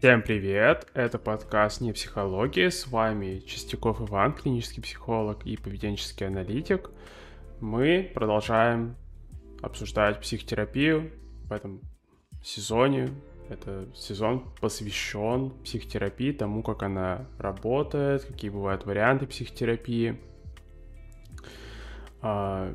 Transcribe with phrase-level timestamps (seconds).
[0.00, 0.86] Всем привет!
[0.94, 2.70] Это подкаст «Не психология».
[2.70, 6.90] С вами Чистяков Иван, клинический психолог и поведенческий аналитик.
[7.60, 8.96] Мы продолжаем
[9.60, 11.12] обсуждать психотерапию
[11.44, 11.82] в этом
[12.42, 13.10] сезоне.
[13.50, 20.18] Это сезон посвящен психотерапии, тому, как она работает, какие бывают варианты психотерапии.
[22.22, 22.74] А,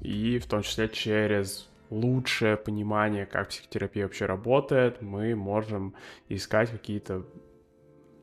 [0.00, 5.94] и в том числе через лучшее понимание, как психотерапия вообще работает, мы можем
[6.28, 7.26] искать какие-то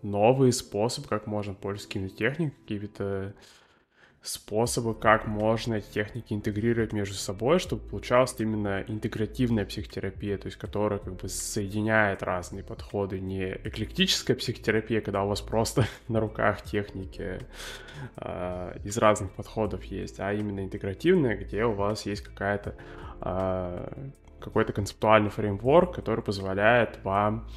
[0.01, 3.33] новые способы, как можно пользоваться какими-то техниками, какими-то
[4.23, 10.57] способы, как можно эти техники интегрировать между собой, чтобы получалась именно интегративная психотерапия, то есть
[10.57, 16.61] которая как бы соединяет разные подходы, не эклектическая психотерапия, когда у вас просто на руках
[16.61, 17.41] техники
[18.15, 22.75] э, из разных подходов есть, а именно интегративная, где у вас есть какая-то
[23.19, 24.09] э,
[24.39, 27.49] какой-то концептуальный фреймворк, который позволяет вам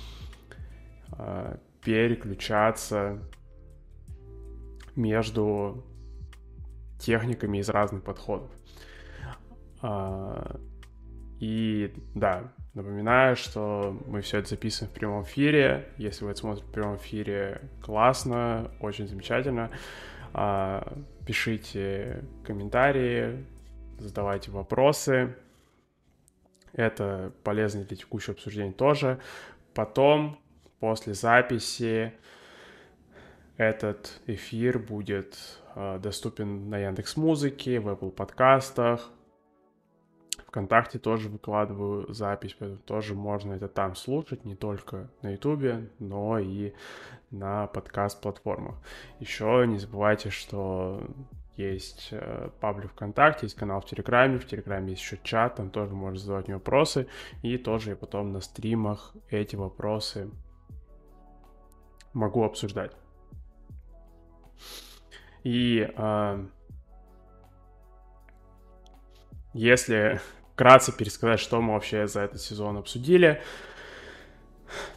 [1.17, 3.23] э, переключаться
[4.97, 5.85] между
[6.99, 8.51] техниками из разных подходов.
[9.83, 10.59] А,
[11.39, 15.89] и да, напоминаю, что мы все это записываем в прямом эфире.
[15.99, 19.71] Если вы это смотрите в прямом эфире, классно, очень замечательно.
[20.33, 23.45] А, пишите комментарии,
[23.99, 25.37] задавайте вопросы.
[26.73, 29.19] Это полезно для текущего обсуждения тоже.
[29.75, 30.39] Потом,
[30.79, 32.13] после записи,
[33.57, 35.39] этот эфир будет
[36.01, 39.11] доступен на Яндекс Музыке, в Apple подкастах.
[40.47, 46.39] Вконтакте тоже выкладываю запись, поэтому тоже можно это там слушать, не только на Ютубе, но
[46.39, 46.73] и
[47.31, 48.77] на подкаст-платформах.
[49.21, 51.03] Еще не забывайте, что
[51.57, 55.95] есть э, паблик ВКонтакте, есть канал в Телеграме, в Телеграме есть еще чат, там тоже
[55.95, 57.07] можно задавать мне вопросы,
[57.43, 60.31] и тоже я потом на стримах эти вопросы
[62.13, 62.93] могу обсуждать.
[65.47, 66.47] И э,
[69.55, 70.21] если
[70.53, 73.41] вкратце пересказать, что мы вообще за этот сезон обсудили,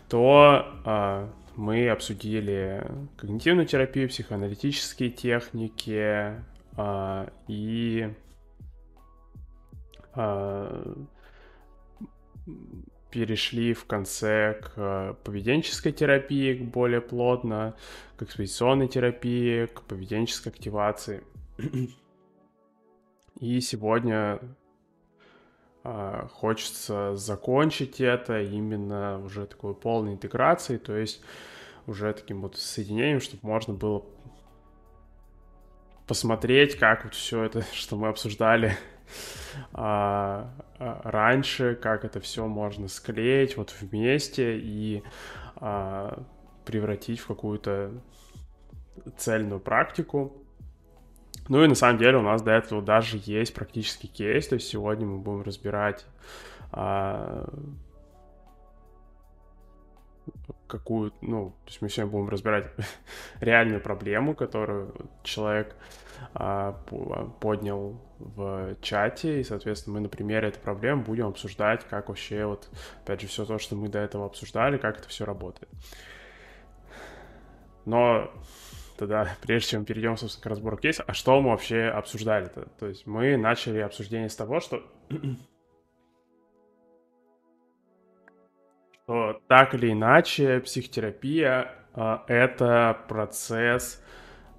[0.07, 2.83] то э, мы обсудили
[3.15, 6.33] когнитивную терапию, психоаналитические техники
[6.77, 8.11] э, и
[10.15, 10.93] э,
[13.11, 17.75] перешли в конце к поведенческой терапии к более плотно,
[18.17, 21.23] к экспозиционной терапии, к поведенческой активации.
[23.39, 24.39] И сегодня
[25.83, 31.21] э, хочется закончить это именно уже такой полной интеграцией, то есть
[31.87, 34.05] уже таким вот соединением, чтобы можно было
[36.05, 38.77] посмотреть, как вот все это, что мы обсуждали,
[39.73, 45.03] а, а, раньше, как это все можно склеить вот вместе и
[45.55, 46.23] а,
[46.65, 47.91] превратить в какую-то
[49.17, 50.43] цельную практику.
[51.47, 54.67] Ну и на самом деле у нас до этого даже есть практический кейс, то есть
[54.67, 56.05] сегодня мы будем разбирать
[56.71, 57.49] а,
[60.67, 62.71] какую, ну, то есть мы сегодня будем разбирать
[63.39, 64.93] реальную проблему, которую
[65.23, 65.75] человек
[66.33, 66.73] а,
[67.39, 72.69] поднял в чате, и, соответственно, мы на примере этой проблемы будем обсуждать, как вообще вот,
[73.03, 75.69] опять же, все то, что мы до этого обсуждали, как это все работает.
[77.85, 78.31] Но
[78.97, 82.67] тогда, прежде чем перейдем, собственно, к разбору кейса, а что мы вообще обсуждали-то?
[82.77, 84.83] То есть мы начали обсуждение с того, что
[89.03, 94.03] что так или иначе психотерапия э, это процесс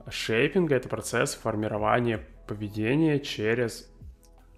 [0.09, 3.89] шейпинга, это процесс формирования поведения через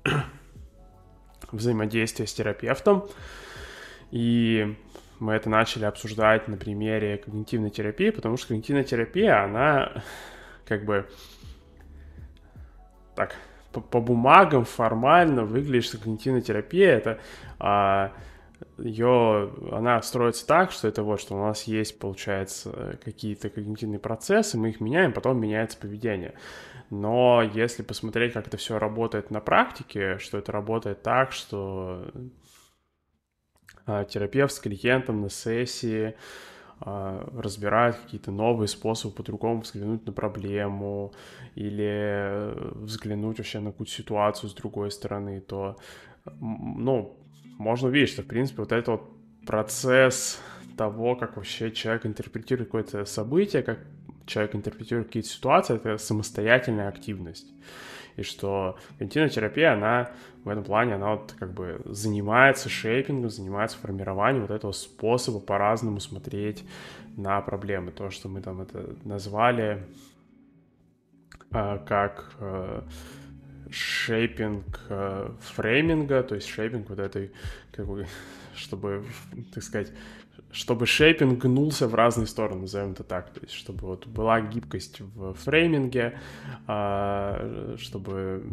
[1.53, 3.07] взаимодействие с терапевтом.
[4.11, 4.75] И
[5.19, 10.03] мы это начали обсуждать на примере когнитивной терапии, потому что когнитивная терапия, она
[10.65, 11.07] как бы
[13.15, 13.37] так
[13.73, 17.21] по, по бумагам формально выглядит, что когнитивная терапия это
[17.59, 18.13] а,
[18.79, 24.59] ее, она строится так, что это вот, что у нас есть, получается, какие-то когнитивные процессы,
[24.59, 26.35] мы их меняем, потом меняется поведение.
[26.91, 32.07] Но если посмотреть, как это все работает на практике, что это работает так, что
[33.87, 36.15] а, терапевт с клиентом на сессии
[36.81, 41.13] а, разбирает какие-то новые способы по-другому взглянуть на проблему
[41.55, 42.53] или
[42.85, 45.77] взглянуть вообще на какую-то ситуацию с другой стороны, то,
[46.41, 47.22] ну,
[47.63, 49.11] можно увидеть, что, в принципе, вот этот вот
[49.47, 50.41] процесс
[50.77, 53.79] того, как вообще человек интерпретирует какое-то событие, как
[54.27, 57.47] человек интерпретирует какие-то ситуации, это самостоятельная активность.
[58.17, 60.11] и что когнитивная терапия, она
[60.45, 66.01] в этом плане, она вот как бы занимается шейпингом, занимается формированием вот этого способа по-разному
[66.01, 66.65] смотреть
[67.17, 67.93] на проблемы.
[67.93, 69.87] То, что мы там это назвали
[71.53, 72.83] э, как э,
[73.73, 77.33] шейпинг э, фрейминга, то есть шейпинг вот этой,
[77.73, 78.07] как бы,
[78.55, 79.05] чтобы,
[79.55, 79.93] так сказать,
[80.51, 85.01] чтобы шейпинг гнулся в разные стороны, назовем это так, то есть чтобы вот была гибкость
[85.01, 86.19] в фрейминге,
[86.69, 88.45] э, чтобы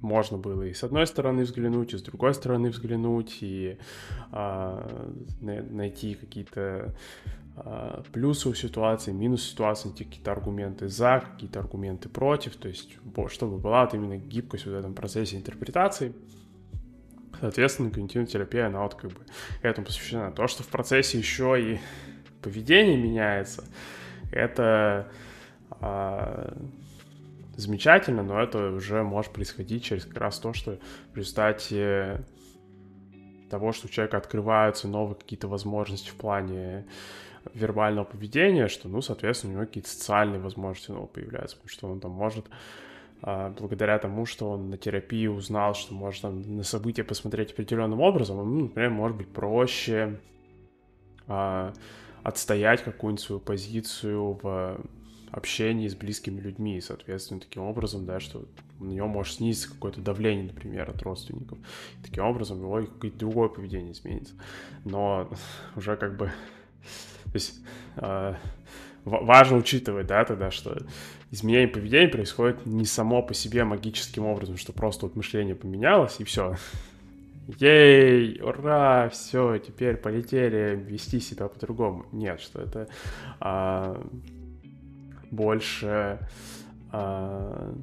[0.00, 3.78] можно было и с одной стороны взглянуть, и с другой стороны взглянуть, и
[4.32, 5.10] э,
[5.40, 6.94] найти какие-то
[7.56, 12.98] э, плюсы у ситуации, минусы ситуации, найти какие-то аргументы за, какие-то аргументы против, то есть
[13.28, 16.14] чтобы была вот именно гибкость в этом процессе интерпретации.
[17.40, 19.20] Соответственно, когнитивная терапия, она вот как бы
[19.62, 20.30] этому посвящена.
[20.30, 21.80] То, что в процессе еще и
[22.42, 23.64] поведение меняется,
[24.30, 25.10] это
[25.80, 26.52] э,
[27.60, 30.78] замечательно, но это уже может происходить через как раз то, что
[31.12, 32.24] в результате
[33.50, 36.86] того, что у человека открываются новые какие-то возможности в плане
[37.54, 42.00] вербального поведения, что, ну, соответственно, у него какие-то социальные возможности новые появляются, потому что он
[42.00, 42.46] там может
[43.22, 48.00] а, благодаря тому, что он на терапии узнал, что может там, на события посмотреть определенным
[48.00, 50.20] образом, ну, например, может быть проще
[51.26, 51.72] а,
[52.22, 54.80] отстоять какую-нибудь свою позицию в
[55.32, 58.46] общении с близкими людьми, и, соответственно, таким образом, да, что
[58.80, 61.58] на него может снизиться какое-то давление, например, от родственников.
[62.00, 64.34] И таким образом его какое-то другое поведение изменится.
[64.84, 65.30] Но
[65.76, 66.26] уже как бы...
[66.26, 67.60] То есть
[67.96, 68.34] э,
[69.04, 70.78] важно учитывать, да, тогда, что
[71.30, 76.24] изменение поведения происходит не само по себе магическим образом, что просто вот мышление поменялось, и
[76.24, 76.56] все.
[77.58, 82.06] Ей, ура, все, теперь полетели вести себя по-другому.
[82.12, 82.88] Нет, что это
[83.40, 84.00] а,
[85.30, 86.18] больше
[86.92, 87.74] а,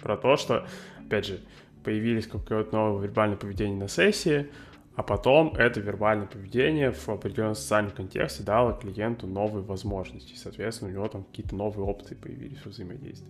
[0.00, 0.66] про то, что,
[0.98, 1.40] опять же,
[1.82, 4.50] появились какое-то новое вербальное поведение на сессии,
[4.96, 10.34] а потом это вербальное поведение в определенном социальном контексте дало клиенту новые возможности.
[10.36, 13.28] Соответственно, у него там какие-то новые опции появились в взаимодействии.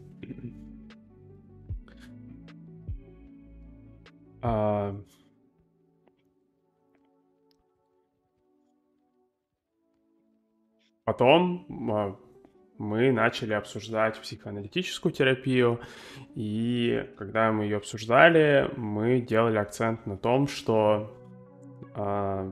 [4.43, 5.01] А...
[11.05, 12.17] Потом а,
[12.79, 15.81] мы начали обсуждать психоаналитическую терапию,
[16.35, 21.15] и когда мы ее обсуждали, мы делали акцент на том, что
[21.95, 22.51] а,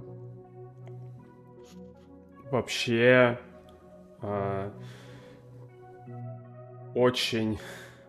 [2.51, 3.39] вообще
[4.21, 4.71] а,
[6.95, 7.59] очень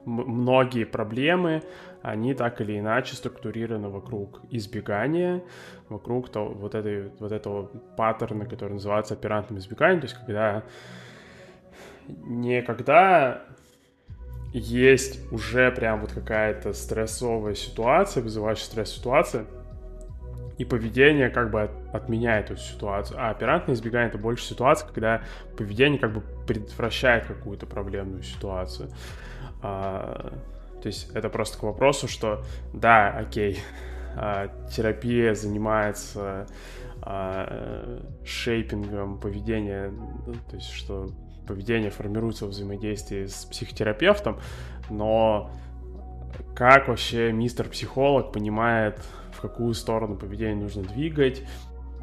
[0.05, 1.63] многие проблемы,
[2.03, 5.41] они так или иначе структурированы вокруг избегания,
[5.88, 7.67] вокруг того, вот, этой, вот этого
[7.97, 10.63] паттерна, который называется оперантным избеганием, то есть когда
[12.07, 13.44] не когда
[14.51, 19.45] есть уже прям вот какая-то стрессовая ситуация, вызывающая стресс-ситуация,
[20.57, 23.17] и поведение как бы отменяет эту ситуацию.
[23.19, 25.21] А оперантное избегание— это больше ситуация, когда
[25.57, 28.89] поведение как бы предотвращает какую-то проблемную ситуацию.
[29.61, 30.33] А,
[30.83, 32.44] то есть это просто к вопросу, что
[32.74, 33.59] да, окей,
[34.18, 36.45] а, терапия занимается
[37.01, 41.09] а, шейпингом поведения, ну, то есть что
[41.47, 44.39] поведение формируется в взаимодействии с психотерапевтом,
[44.89, 45.51] но
[46.53, 49.00] как вообще мистер психолог понимает,
[49.31, 51.44] в какую сторону поведение нужно двигать,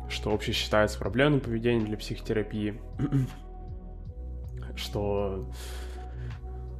[0.08, 2.80] что вообще считается проблемным поведением для психотерапии,
[4.74, 5.50] что,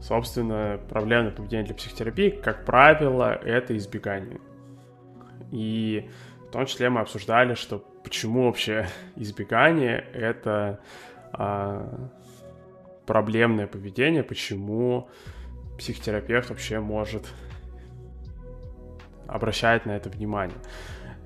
[0.00, 4.40] собственно, проблемное поведение для психотерапии, как правило, это избегание.
[5.52, 6.08] И
[6.48, 10.80] в том числе мы обсуждали, что почему вообще избегание— это
[11.32, 12.10] а,
[13.06, 15.08] проблемное поведение, почему
[15.78, 17.26] психотерапевт вообще может
[19.26, 20.58] обращать на это внимание.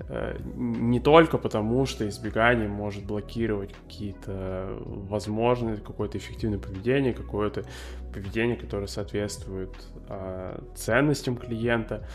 [0.08, 7.64] Э, не только потому, что избегание может блокировать какие-то возможности, какое-то эффективное поведение, какое-то
[8.12, 9.74] поведение, которое соответствует
[10.08, 12.06] э, ценностям клиента,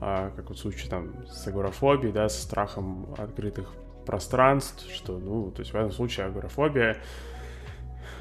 [0.00, 3.72] э, как вот в случае там с агорафобией, да, с страхом открытых
[4.06, 6.96] пространств, что, ну, то есть в этом случае агорафобия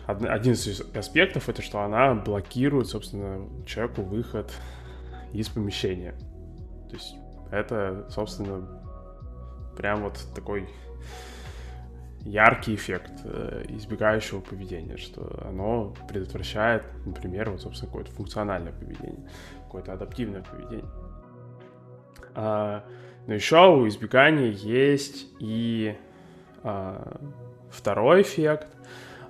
[0.07, 4.51] один из аспектов это, что она блокирует, собственно, человеку выход
[5.33, 6.13] из помещения.
[6.89, 7.15] То есть
[7.51, 8.84] это, собственно,
[9.75, 10.67] прям вот такой
[12.25, 19.29] яркий эффект э, избегающего поведения, что оно предотвращает, например, вот, собственно, какое-то функциональное поведение,
[19.65, 20.89] какое-то адаптивное поведение.
[22.33, 22.83] А,
[23.27, 25.95] но еще у избегания есть и
[26.63, 27.21] а,
[27.69, 28.67] второй эффект,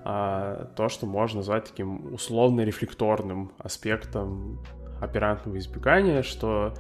[0.04, 4.64] а, то, что можно назвать таким условно-рефлекторным аспектом
[5.02, 6.74] оперантного избегания, что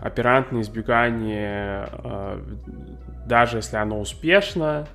[0.00, 2.42] оперантное избегание, а,
[3.26, 4.86] даже если оно успешно,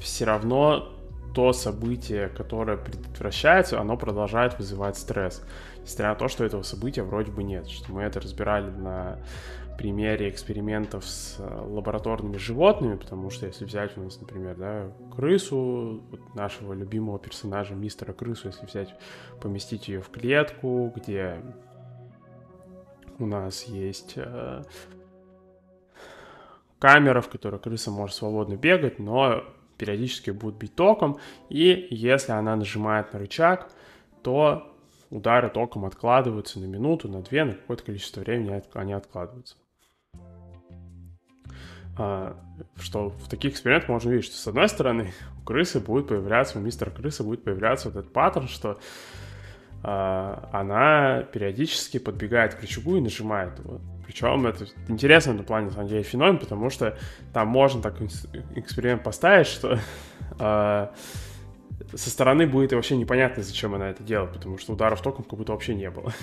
[0.00, 0.90] все равно
[1.34, 5.42] то событие, которое предотвращается, оно продолжает вызывать стресс.
[5.82, 7.68] Несмотря на то, что этого события вроде бы нет.
[7.68, 9.18] Что мы это разбирали на
[9.76, 16.02] примере экспериментов с э, лабораторными животными, потому что если взять у нас, например, да, крысу,
[16.10, 18.94] вот нашего любимого персонажа, мистера крысу, если взять,
[19.40, 21.40] поместить ее в клетку, где
[23.18, 24.62] у нас есть э,
[26.78, 29.44] камера, в которой крыса может свободно бегать, но
[29.78, 31.18] периодически будет бить током,
[31.48, 33.70] и если она нажимает на рычаг,
[34.22, 34.70] то
[35.10, 39.56] удары током откладываются на минуту, на две, на какое-то количество времени они откладываются.
[41.96, 42.36] А,
[42.76, 46.62] что в таких экспериментах можно увидеть, что с одной стороны у крысы будет появляться, у
[46.62, 48.78] мистера крысы будет появляться вот этот паттерн, что
[49.86, 53.80] она периодически подбегает к рычагу и нажимает его.
[54.06, 56.96] Причем это интересно на плане, на самом деле, феномен, потому что
[57.32, 58.00] там можно так
[58.54, 59.78] эксперимент поставить, что
[60.38, 60.88] э,
[61.94, 65.52] со стороны будет вообще непонятно, зачем она это делает, потому что ударов током как будто
[65.52, 66.12] вообще не было.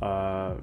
[0.00, 0.60] А,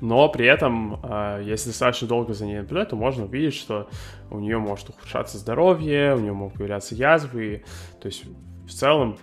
[0.00, 1.00] но при этом,
[1.42, 3.88] если достаточно долго за ней наблюдать, то можно увидеть, что
[4.30, 7.64] у нее может ухудшаться здоровье, у нее могут появляться язвы.
[8.00, 8.24] То есть
[8.66, 9.16] в целом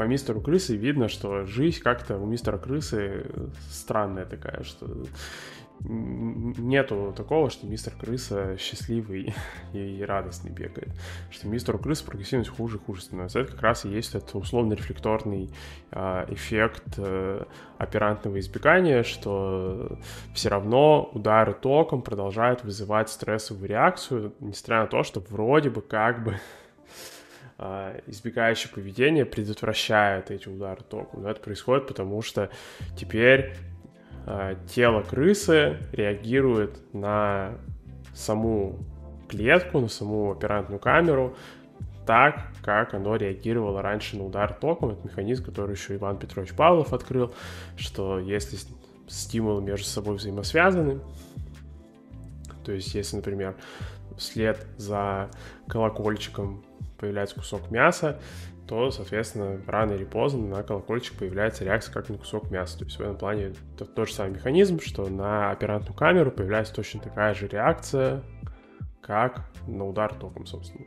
[0.00, 3.26] по мистеру крысы видно, что жизнь как-то у мистера крысы
[3.70, 4.86] странная такая, что
[5.84, 9.34] нету такого, что мистер крыса счастливый
[9.74, 10.88] и радостный бегает.
[11.30, 13.40] Что мистеру крысы прогрессивность хуже и хуже становится.
[13.40, 15.50] Это как раз и есть этот условно-рефлекторный
[15.90, 17.44] э, эффект э,
[17.76, 19.98] оперантного избегания, что
[20.32, 26.24] все равно удары током продолжают вызывать стрессовую реакцию, несмотря на то, что вроде бы как
[26.24, 26.38] бы а,
[28.06, 31.22] избегающее поведение предотвращает эти удары током.
[31.22, 32.50] Но это происходит потому, что
[32.96, 33.54] теперь
[34.26, 37.58] а, тело крысы реагирует на
[38.14, 38.78] саму
[39.28, 41.36] клетку, на саму оперантную камеру
[42.06, 44.90] так, как оно реагировало раньше на удар током.
[44.90, 47.34] Это механизм, который еще Иван Петрович Павлов открыл,
[47.76, 48.58] что если
[49.06, 51.00] стимулы между собой взаимосвязаны,
[52.64, 53.56] то есть если, например,
[54.16, 55.30] вслед за
[55.68, 56.64] колокольчиком
[57.00, 58.20] появляется кусок мяса,
[58.68, 62.78] то, соответственно, рано или поздно на колокольчик появляется реакция как на кусок мяса.
[62.78, 66.74] То есть в этом плане это тот же самый механизм, что на оперантную камеру появляется
[66.74, 68.22] точно такая же реакция,
[69.02, 70.84] как на удар током, собственно.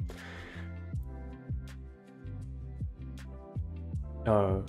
[4.25, 4.65] А,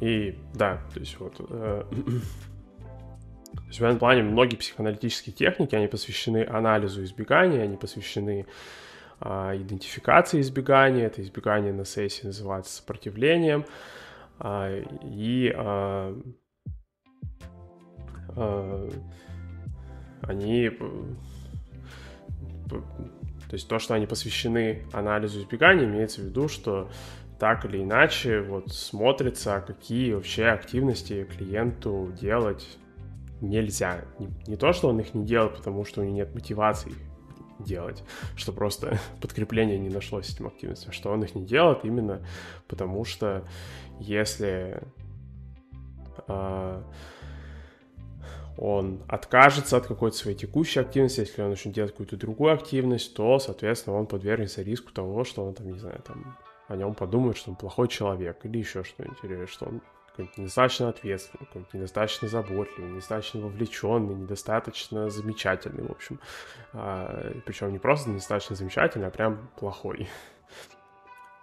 [0.00, 1.34] и да, то есть вот...
[1.50, 1.84] Э,
[3.54, 8.46] то есть в этом плане многие психоаналитические техники, они посвящены анализу избегания, они посвящены
[9.20, 13.64] идентификации избегания, это избегание на сессии называется сопротивлением,
[14.38, 14.70] а,
[15.02, 16.14] и а,
[20.22, 20.70] они,
[22.68, 22.82] то
[23.52, 26.90] есть то, что они посвящены анализу избегания, имеется в виду, что
[27.38, 32.78] так или иначе вот смотрится, какие вообще активности клиенту делать
[33.40, 34.04] нельзя.
[34.18, 36.92] Не, не то, что он их не делает, потому что у него нет мотивации
[37.58, 38.02] делать,
[38.36, 42.24] что просто подкрепление не нашлось этим активностям, что он их не делает именно
[42.68, 43.46] потому, что
[43.98, 44.82] если
[46.28, 46.82] э,
[48.58, 53.38] он откажется от какой-то своей текущей активности, если он начнет делать какую-то другую активность, то,
[53.38, 57.50] соответственно, он подвергнется риску того, что он там, не знаю, там о нем подумают, что
[57.50, 59.80] он плохой человек или еще что-нибудь, или что он
[60.16, 66.20] какой-нибудь недостаточно ответственный, какой-нибудь недостаточно заботливый, недостаточно вовлеченный, недостаточно замечательный, в общем.
[66.72, 70.08] А, причем не просто недостаточно замечательный, а прям плохой.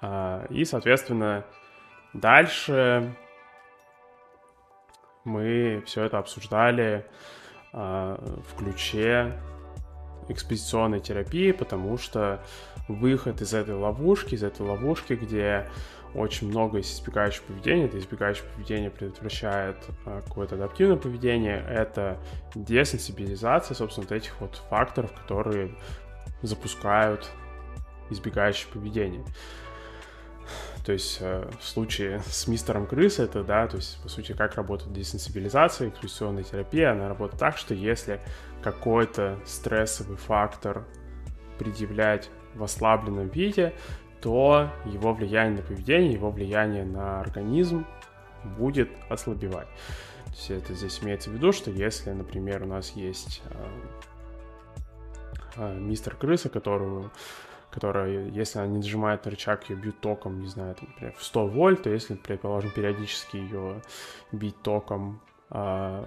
[0.01, 1.45] А, и, соответственно,
[2.13, 3.15] дальше
[5.23, 7.05] мы все это обсуждали
[7.73, 8.17] а,
[8.49, 9.39] в ключе
[10.29, 12.43] экспозиционной терапии, потому что
[12.87, 15.69] выход из этой ловушки, из этой ловушки, где
[16.15, 17.85] очень много есть избегающего поведения.
[17.85, 21.65] Это избегающее поведение предотвращает а, какое-то адаптивное поведение.
[21.67, 22.19] Это
[22.55, 25.75] десенсибилизация, собственно, вот этих вот факторов, которые
[26.41, 27.29] запускают
[28.09, 29.23] избегающее поведение.
[30.85, 34.55] То есть э, в случае с мистером крысы это, да, то есть, по сути, как
[34.55, 38.19] работает десенсибилизация, экспрессионная терапия, она работает так, что если
[38.61, 40.85] какой-то стрессовый фактор
[41.57, 43.73] предъявлять в ослабленном виде,
[44.23, 47.85] то его влияние на поведение, его влияние на организм
[48.57, 49.67] будет ослабевать.
[50.25, 53.67] То есть это здесь имеется в виду, что если, например, у нас есть э,
[55.57, 57.11] э, мистер крыса, которую,
[57.69, 61.23] которая, если она не нажимает на рычаг, ее бьют током, не знаю, там, например, в
[61.23, 63.81] 100 вольт, то если, предположим, периодически ее
[64.31, 66.01] бить током а...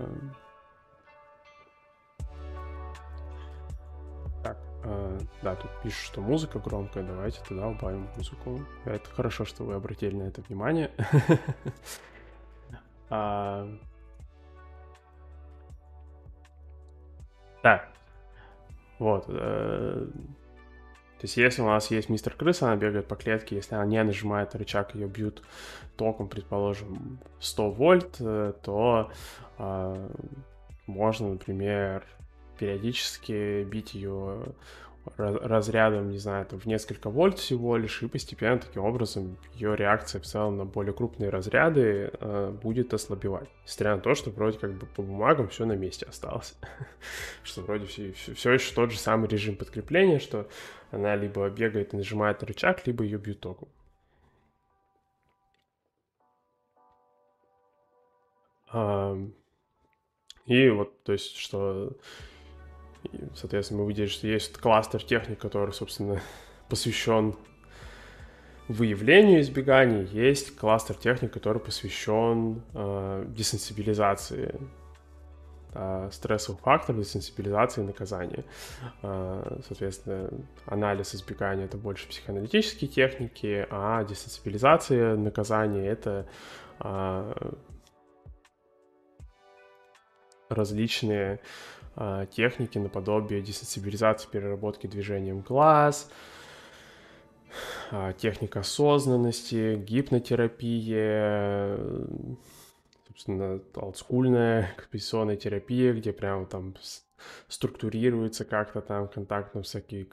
[5.43, 8.61] да, тут пишут, что музыка громкая, давайте тогда убавим музыку.
[8.85, 10.91] Это хорошо, что вы обратили на это внимание.
[13.11, 13.69] а...
[17.63, 17.89] Да,
[18.99, 19.25] вот.
[19.29, 20.07] Э,
[21.19, 24.03] то есть, если у нас есть мистер крыса, она бегает по клетке, если она не
[24.03, 25.43] нажимает на рычаг, ее бьют
[25.97, 29.11] током, предположим, 100 вольт, э, то
[29.59, 30.09] э,
[30.87, 32.05] можно, например,
[32.57, 34.55] периодически бить ее
[35.17, 40.21] разрядом, не знаю, там, в несколько вольт всего лишь, и постепенно таким образом ее реакция
[40.21, 43.49] в целом на более крупные разряды э, будет ослабевать.
[43.65, 46.57] Несмотря на то, что вроде как бы по бумагам все на месте осталось.
[47.45, 50.49] что вроде все, все, еще тот же самый режим подкрепления, что
[50.91, 53.69] она либо бегает и нажимает на рычаг, либо ее бьют током.
[60.47, 61.97] И вот, то есть, что
[63.13, 66.21] и, соответственно, мы увидели, что есть кластер техник, который, собственно,
[66.69, 67.35] посвящен
[68.69, 74.61] выявлению избеганий, есть кластер техник, который посвящен э, десенсибилизации
[75.73, 78.45] э, стрессовых факторов, десенсибилизации наказания.
[79.03, 80.31] Э, соответственно,
[80.65, 86.27] анализ избегания— это больше психоаналитические техники, а десенсибилизация, наказания— это
[86.81, 87.53] э,
[90.49, 91.39] различные а,
[92.31, 96.09] техники наподобие десенсибилизации переработки движением глаз,
[97.91, 101.79] а, техника осознанности, гипнотерапия,
[103.07, 106.75] собственно, олдскульная экспозиционная терапия, где прям там
[107.49, 110.07] структурируется как-то там контакт, ну, всякие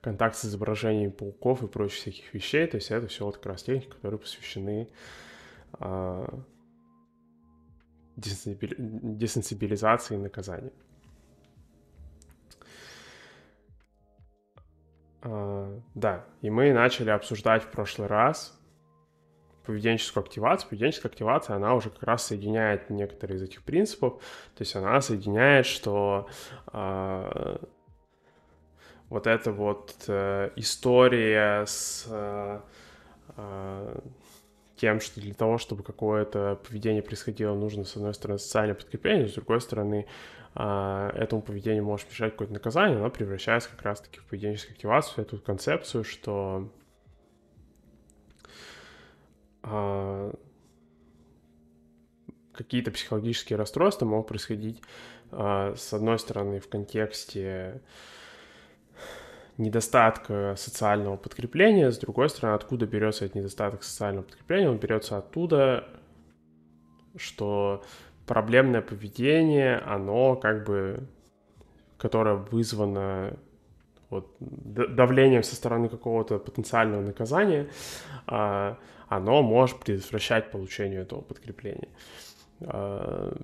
[0.00, 2.66] контакт с изображением пауков и прочих всяких вещей.
[2.66, 4.88] То есть это все вот как раз техники, которые посвящены
[5.74, 6.28] а,
[8.16, 10.72] десенсибилизации и наказанию.
[15.24, 18.60] Да, и мы начали обсуждать в прошлый раз
[19.64, 20.68] поведенческую активацию.
[20.68, 24.14] Поведенческая активация, она уже как раз соединяет некоторые из этих принципов.
[24.54, 26.28] То есть она соединяет, что
[26.72, 27.56] э,
[29.08, 32.60] вот эта вот э, история с э,
[34.76, 39.34] тем, что для того, чтобы какое-то поведение происходило, нужно, с одной стороны, социальное подкрепление, с
[39.34, 44.74] другой стороны, а, этому поведению может мешать какое-то наказание, оно превращается как раз-таки в поведенческую
[44.74, 46.70] активацию, эту концепцию, что
[49.62, 50.32] а,
[52.52, 54.80] какие-то психологические расстройства могут происходить,
[55.32, 57.82] а, с одной стороны, в контексте
[59.56, 64.70] недостатка социального подкрепления, с другой стороны, откуда берется этот недостаток социального подкрепления?
[64.70, 65.88] Он берется оттуда,
[67.16, 67.84] что
[68.26, 71.06] проблемное поведение, оно как бы,
[71.98, 73.36] которое вызвано
[74.10, 77.68] вот, давлением со стороны какого-то потенциального наказания,
[78.26, 81.88] а, оно может предотвращать получение этого подкрепления.
[82.60, 83.36] А,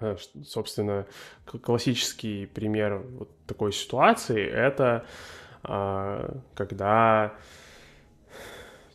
[0.00, 1.06] э, собственно,
[1.44, 5.06] классический пример вот такой ситуации— это
[5.62, 7.34] а, когда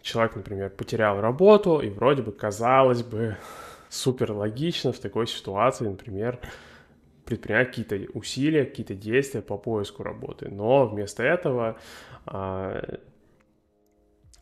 [0.09, 3.37] человек, например, потерял работу, и вроде бы, казалось бы,
[3.89, 6.39] супер логично в такой ситуации, например,
[7.25, 10.49] предпринять какие-то усилия, какие-то действия по поиску работы.
[10.49, 11.77] Но вместо этого
[12.25, 12.81] а,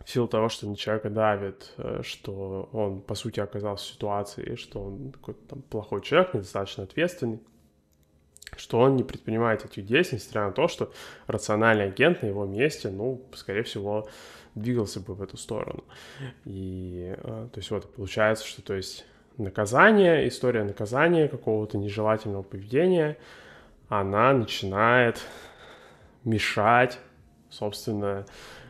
[0.08, 4.56] в силу того, что на человека давит, э, что он, по сути, оказался в ситуации,
[4.56, 7.42] что он какой-то там плохой человек, недостаточно ответственный,
[8.56, 10.94] что он не предпринимает этих действий, несмотря на то, что
[11.28, 14.08] рациональный агент на его месте, ну, скорее всего,
[14.62, 15.84] двигался бы в эту сторону.
[16.46, 19.06] И, э, то есть, вот, получается, что, то есть,
[19.38, 23.18] наказание, история наказания какого-то нежелательного поведения,
[23.90, 25.22] она начинает
[26.24, 27.00] мешать,
[27.50, 28.26] собственно,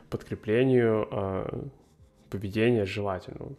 [0.10, 1.60] подкреплению э,
[2.30, 3.54] поведения желательного.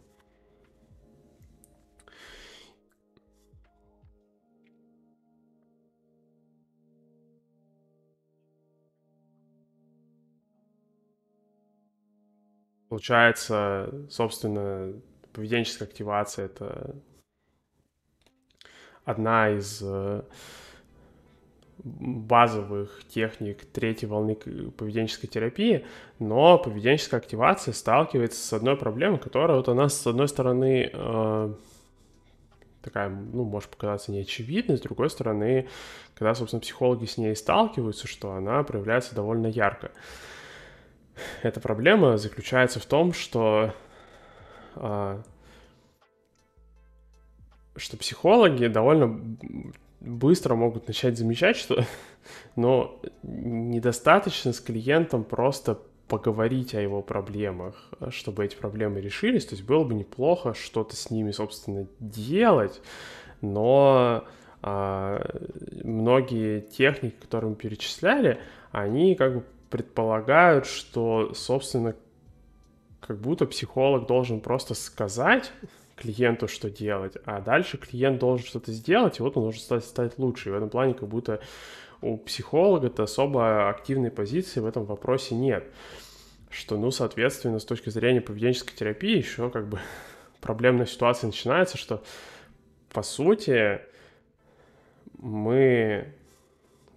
[12.98, 14.92] Получается, собственно,
[15.32, 16.96] поведенческая активация— это
[19.04, 20.22] одна из э,
[21.78, 25.86] базовых техник третьей волны поведенческой терапии,
[26.18, 31.54] но поведенческая активация сталкивается с одной проблемой, которая вот она, с одной стороны, э,
[32.82, 35.68] такая, ну, может показаться неочевидной, с другой стороны,
[36.16, 39.92] когда, собственно, психологи с ней сталкиваются, что она проявляется довольно ярко.
[41.42, 43.74] Эта проблема заключается в том, что
[44.76, 45.22] а,
[47.76, 49.20] что психологи довольно
[50.00, 51.84] быстро могут начать замечать, что
[52.56, 55.78] но недостаточно с клиентом просто
[56.08, 59.44] поговорить о его проблемах, чтобы эти проблемы решились.
[59.44, 62.80] То есть было бы неплохо что-то с ними, собственно, делать,
[63.42, 64.24] но
[64.62, 65.20] а,
[65.84, 68.38] многие техники, которые мы перечисляли,
[68.72, 71.94] они как бы предполагают, что, собственно,
[73.00, 75.52] как будто психолог должен просто сказать
[75.96, 80.18] клиенту, что делать, а дальше клиент должен что-то сделать, и вот он должен стать, стать
[80.18, 80.48] лучше.
[80.48, 81.40] И в этом плане как будто
[82.00, 85.64] у психолога-то особо активной позиции в этом вопросе нет.
[86.50, 89.80] Что, ну, соответственно, с точки зрения поведенческой терапии еще как бы
[90.40, 92.02] проблемная ситуация начинается, что,
[92.90, 93.80] по сути,
[95.18, 96.14] мы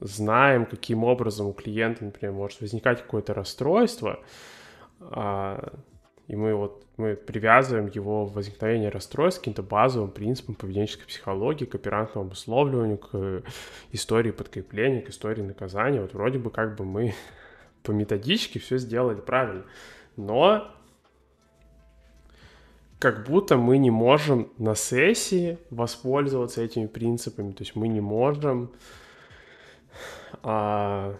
[0.02, 4.20] знаем, каким образом у клиента, например, может возникать какое-то расстройство,
[5.00, 5.74] а,
[6.28, 11.74] и мы вот мы привязываем его возникновение расстройств к каким-то базовым принципам поведенческой психологии, к
[11.74, 13.44] оперантному обусловливанию, к
[13.92, 16.00] истории подкрепления, к истории наказания.
[16.00, 17.16] Вот вроде бы как бы мы
[17.84, 19.64] по методичке все сделали правильно.
[20.16, 20.70] Но
[23.00, 27.52] как будто мы не можем на сессии воспользоваться этими принципами.
[27.52, 28.72] То есть мы не можем,
[30.44, 31.16] а,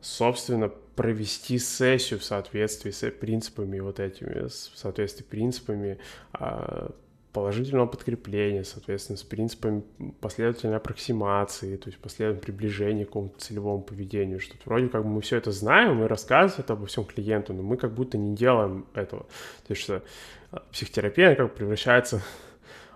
[0.00, 5.98] собственно, провести сессию в соответствии с принципами вот этими, в соответствии с принципами
[6.32, 6.90] а,
[7.32, 9.84] положительного подкрепления, соответственно, с принципами
[10.20, 15.20] последовательной аппроксимации, то есть последовательного приближения к какому-то целевому поведению, что вроде как бы мы
[15.20, 18.86] все это знаем, мы рассказываем это обо всем клиенту, но мы как будто не делаем
[18.94, 19.22] этого.
[19.66, 20.02] То есть что
[20.50, 22.22] а, психотерапия как бы превращается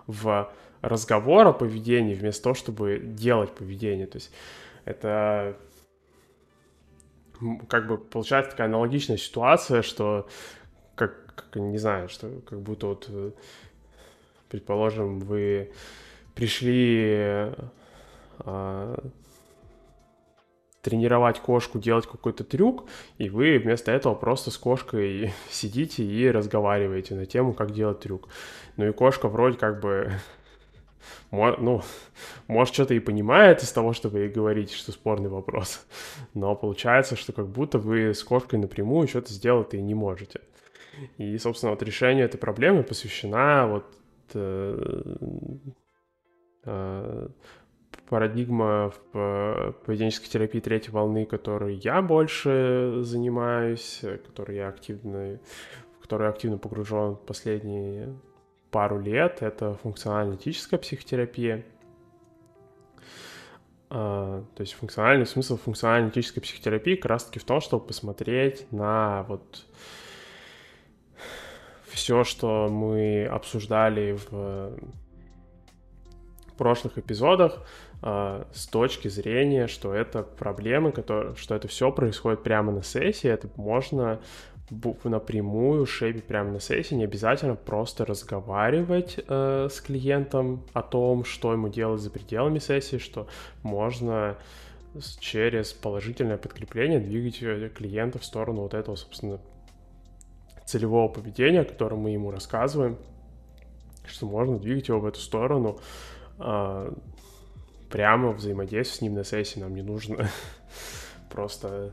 [0.06, 4.06] в разговор о поведении вместо того, чтобы делать поведение.
[4.06, 4.30] То есть
[4.84, 5.56] это
[7.68, 10.28] как бы получается такая аналогичная ситуация, что
[10.94, 13.32] как, как не знаю, что как будто вот, э,
[14.48, 15.72] предположим, вы
[16.34, 17.52] пришли
[18.40, 18.98] а,
[20.84, 22.84] тренировать кошку, делать какой-то трюк,
[23.18, 28.28] и вы вместо этого просто с кошкой сидите и разговариваете на тему, как делать трюк.
[28.76, 30.12] Ну и кошка вроде как бы
[31.30, 31.82] ну,
[32.46, 35.86] может, что-то и понимает из того, что вы говорите, что спорный вопрос,
[36.34, 40.40] но получается, что как будто вы с кошкой напрямую что-то сделать и не можете.
[41.18, 43.84] И, собственно, вот решению этой проблемы посвящена вот
[44.34, 45.16] э,
[46.64, 47.28] э,
[48.08, 55.40] парадигма в поведенческой терапии третьей волны, которой я больше занимаюсь, которой я активно,
[55.98, 58.14] в которой я активно погружен последние
[58.74, 61.64] пару лет, это функционально-этическая психотерапия.
[63.88, 69.64] А, то есть функциональный смысл функционально-этической психотерапии как раз-таки в том, чтобы посмотреть на вот
[71.86, 74.76] все, что мы обсуждали в
[76.58, 77.64] прошлых эпизодах,
[78.02, 83.30] э, с точки зрения, что это проблемы, которые, что это все происходит прямо на сессии,
[83.30, 84.20] это можно
[84.70, 91.52] напрямую шейпить прямо на сессии, не обязательно просто разговаривать э, с клиентом о том, что
[91.52, 93.26] ему делать за пределами сессии, что
[93.62, 94.36] можно
[95.20, 99.38] через положительное подкрепление двигать э, клиента в сторону вот этого, собственно,
[100.64, 102.96] целевого поведения, о котором мы ему рассказываем,
[104.06, 105.78] что можно двигать его в эту сторону,
[106.38, 106.92] э,
[107.90, 110.28] прямо взаимодействовать с ним на сессии, нам не нужно
[111.30, 111.92] просто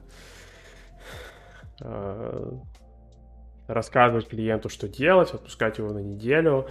[3.71, 6.67] рассказывать клиенту, что делать, отпускать его на неделю,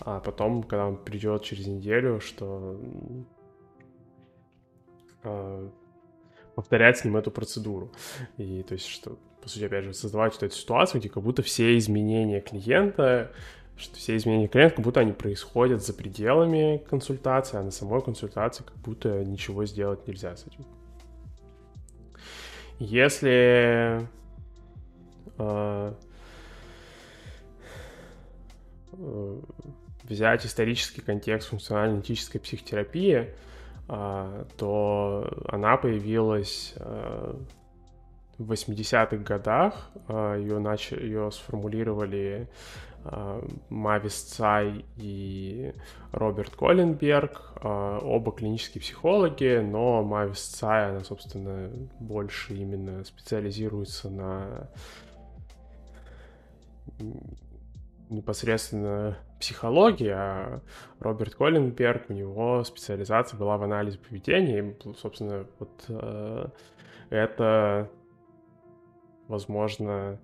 [0.00, 2.80] а потом, когда он придет через неделю, что
[5.24, 5.70] э,
[6.54, 7.92] повторять с ним эту процедуру.
[8.36, 11.42] И то есть, что, по сути, опять же, создавать вот эту ситуацию, где как будто
[11.42, 13.32] все изменения клиента,
[13.76, 18.64] что все изменения клиента, как будто они происходят за пределами консультации, а на самой консультации
[18.64, 20.64] как будто ничего сделать нельзя с этим.
[22.78, 24.15] Если Э, э,
[30.04, 33.34] взять исторический контекст функционально-этической психотерапии,
[33.88, 36.74] э, то она появилась
[38.38, 39.90] в 80-х годах.
[40.08, 42.48] Ее, начали, ее сформулировали
[43.68, 45.72] Мавис Цай и
[46.12, 51.70] Роберт Колленберг, оба клинические психологи, но Мавис Цай, она, собственно,
[52.00, 54.68] больше именно специализируется на
[58.08, 60.60] непосредственно психологии, а
[61.00, 66.46] Роберт Коллинберг, у него специализация была в анализе поведения, и, собственно, вот э,
[67.10, 67.90] это,
[69.28, 70.18] возможно,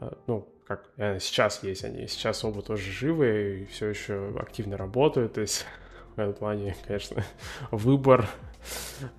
[0.00, 4.76] э, ну, как э, сейчас есть они, сейчас оба тоже живы и все еще активно
[4.76, 5.66] работают, то есть
[6.16, 7.24] в этом плане, конечно,
[7.70, 8.28] выбор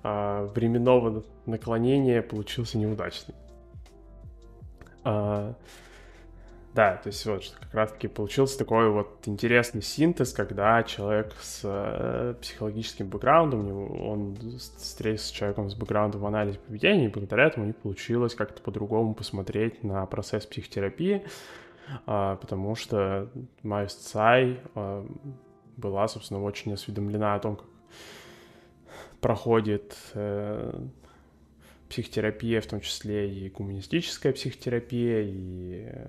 [0.02, 3.34] э, временного наклонения получился неудачный.
[5.04, 5.54] А,
[6.74, 12.34] да, то есть вот как раз-таки получился такой вот интересный синтез, когда человек с э,
[12.40, 17.72] психологическим бэкграундом, он встретился с человеком с бэкграундом в анализе поведения, и благодаря этому не
[17.72, 21.26] получилось как-то по-другому посмотреть на процесс психотерапии,
[22.06, 23.28] э, потому что
[23.62, 25.06] Майс Цай э,
[25.76, 27.66] была, собственно, очень осведомлена о том, как
[29.20, 30.74] проходит э,
[31.88, 36.06] психотерапия, в том числе и гуманистическая психотерапия, и э,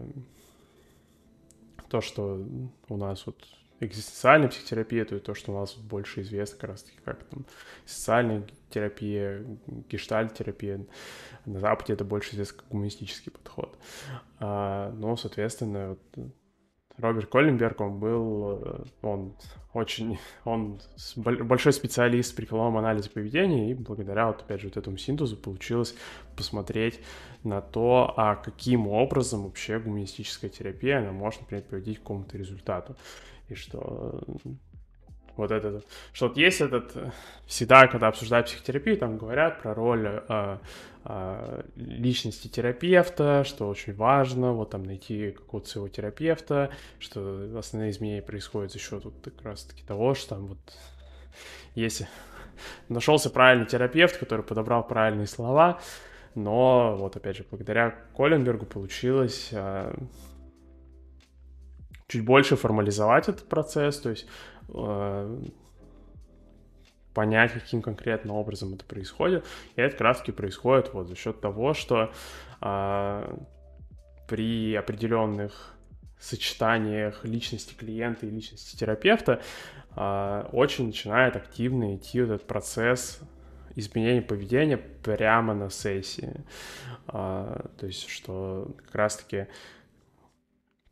[1.94, 2.44] то, что
[2.90, 3.38] у нас вот
[3.80, 7.46] экзистенциальная психотерапия, то есть то, что у нас больше известно как раз-таки как там
[7.86, 10.88] социальная терапия, гештальт-терапия.
[11.46, 13.78] На Западе это больше известно как гуманистический подход.
[14.40, 16.32] А, но, соответственно, вот
[16.98, 19.36] Роберт Колленберг, он был, э, он
[19.74, 20.80] очень, он
[21.16, 25.96] большой специалист при половом анализе поведения, и благодаря, вот, опять же, вот этому синтезу получилось
[26.36, 27.00] посмотреть
[27.44, 32.96] на то, а каким образом вообще гуманистическая терапия, она может, например, приводить к какому-то результату.
[33.50, 34.22] И что
[35.36, 36.96] вот этот, что вот есть этот,
[37.46, 40.58] всегда, когда обсуждают психотерапию, там говорят про роль э,
[41.06, 48.22] э, личности терапевта, что очень важно, вот там найти какого-то своего терапевта, что основные изменения
[48.22, 50.60] происходят за счет вот как раз-таки того, что там вот
[51.74, 52.08] если
[52.88, 55.80] нашелся правильный терапевт, который подобрал правильные слова,
[56.36, 59.96] но вот опять же, благодаря Коленбергу получилось э,
[62.08, 64.53] чуть больше формализовать этот процесс, то есть Э,
[67.14, 69.46] понять, каким конкретно образом это происходит.
[69.76, 72.12] И это как раз-таки происходит вот за счет того, что
[72.62, 73.38] э,
[74.28, 75.76] при определенных
[76.20, 79.42] сочетаниях личности клиента и личности терапевта
[79.96, 83.20] э, очень начинает активно идти вот этот процесс
[83.76, 86.34] изменения поведения прямо на сессии.
[87.08, 89.48] Э, то есть, что как раз-таки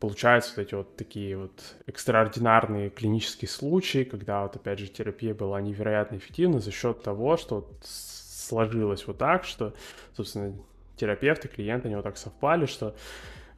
[0.02, 1.52] получаются вот эти вот такие вот
[1.86, 7.54] экстраординарные клинические случаи, когда вот опять же терапия была невероятно эффективна за счет того, что
[7.60, 9.74] вот сложилось вот так, что,
[10.16, 10.56] собственно,
[10.96, 12.96] терапевт и клиент, они вот так совпали, что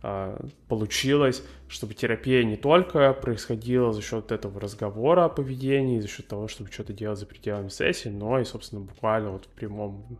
[0.02, 0.36] э,
[0.68, 6.46] получилось, чтобы терапия не только происходила за счет этого разговора о поведении, за счет того,
[6.46, 10.18] чтобы что-то делать за пределами сессии, но и, собственно, буквально вот в прямом,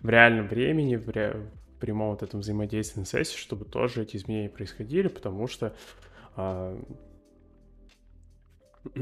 [0.00, 4.48] в реальном времени, в, ре, прямом вот этом взаимодействии на сессии, чтобы тоже эти изменения
[4.48, 5.74] происходили, потому что
[6.36, 6.78] а,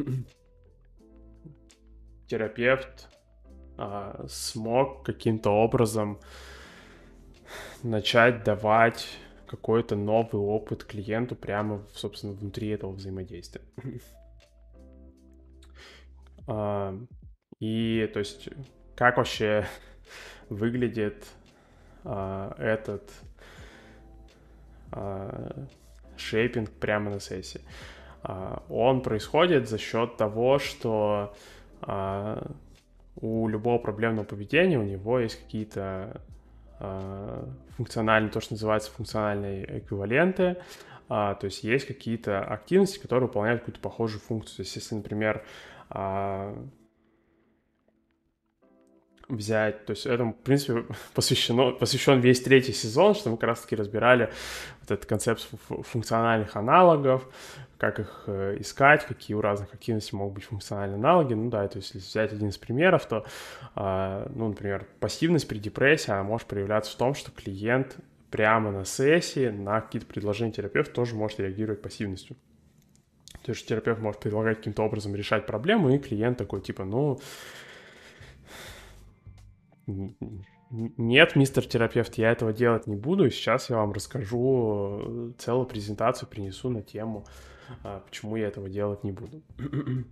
[2.26, 3.08] терапевт
[3.76, 6.20] а, смог каким-то образом
[7.82, 9.06] начать давать
[9.46, 13.62] какой-то новый опыт клиенту прямо, собственно, внутри этого взаимодействия.
[16.50, 16.98] А,
[17.60, 18.48] и, то есть,
[18.96, 19.66] как вообще
[20.48, 21.26] выглядит
[22.04, 23.10] а, этот
[24.92, 25.66] а,
[26.16, 27.60] шейпинг прямо на сессии.
[28.22, 31.34] А, он происходит за счет того, что
[33.20, 36.20] у любого проблемного поведения у него есть какие-то
[37.76, 40.56] функциональные, то, что называется функциональные эквиваленты,
[41.06, 44.56] то есть есть какие-то активности, которые выполняют какую-то похожую функцию.
[44.56, 45.44] То есть если, например,
[49.28, 49.84] взять.
[49.84, 54.32] То есть этому, в принципе, посвящено, посвящен весь третий сезон, что мы как раз-таки разбирали
[54.80, 57.28] вот этот концепт функциональных аналогов,
[57.78, 61.34] как их э, искать, какие у разных активностей могут быть функциональные аналоги.
[61.34, 63.24] Ну да, то есть если взять один из примеров, то,
[63.76, 67.96] э, ну, например, пассивность при депрессии, она может проявляться в том, что клиент
[68.30, 72.36] прямо на сессии на какие-то предложения терапевта тоже может реагировать пассивностью.
[73.44, 77.18] То есть терапевт может предлагать каким-то образом решать проблему, и клиент такой, типа, ну,
[80.70, 83.30] нет, мистер терапевт, я этого делать не буду.
[83.30, 87.26] Сейчас я вам расскажу э, целую презентацию, принесу на тему,
[87.82, 89.42] а, почему я этого делать не буду.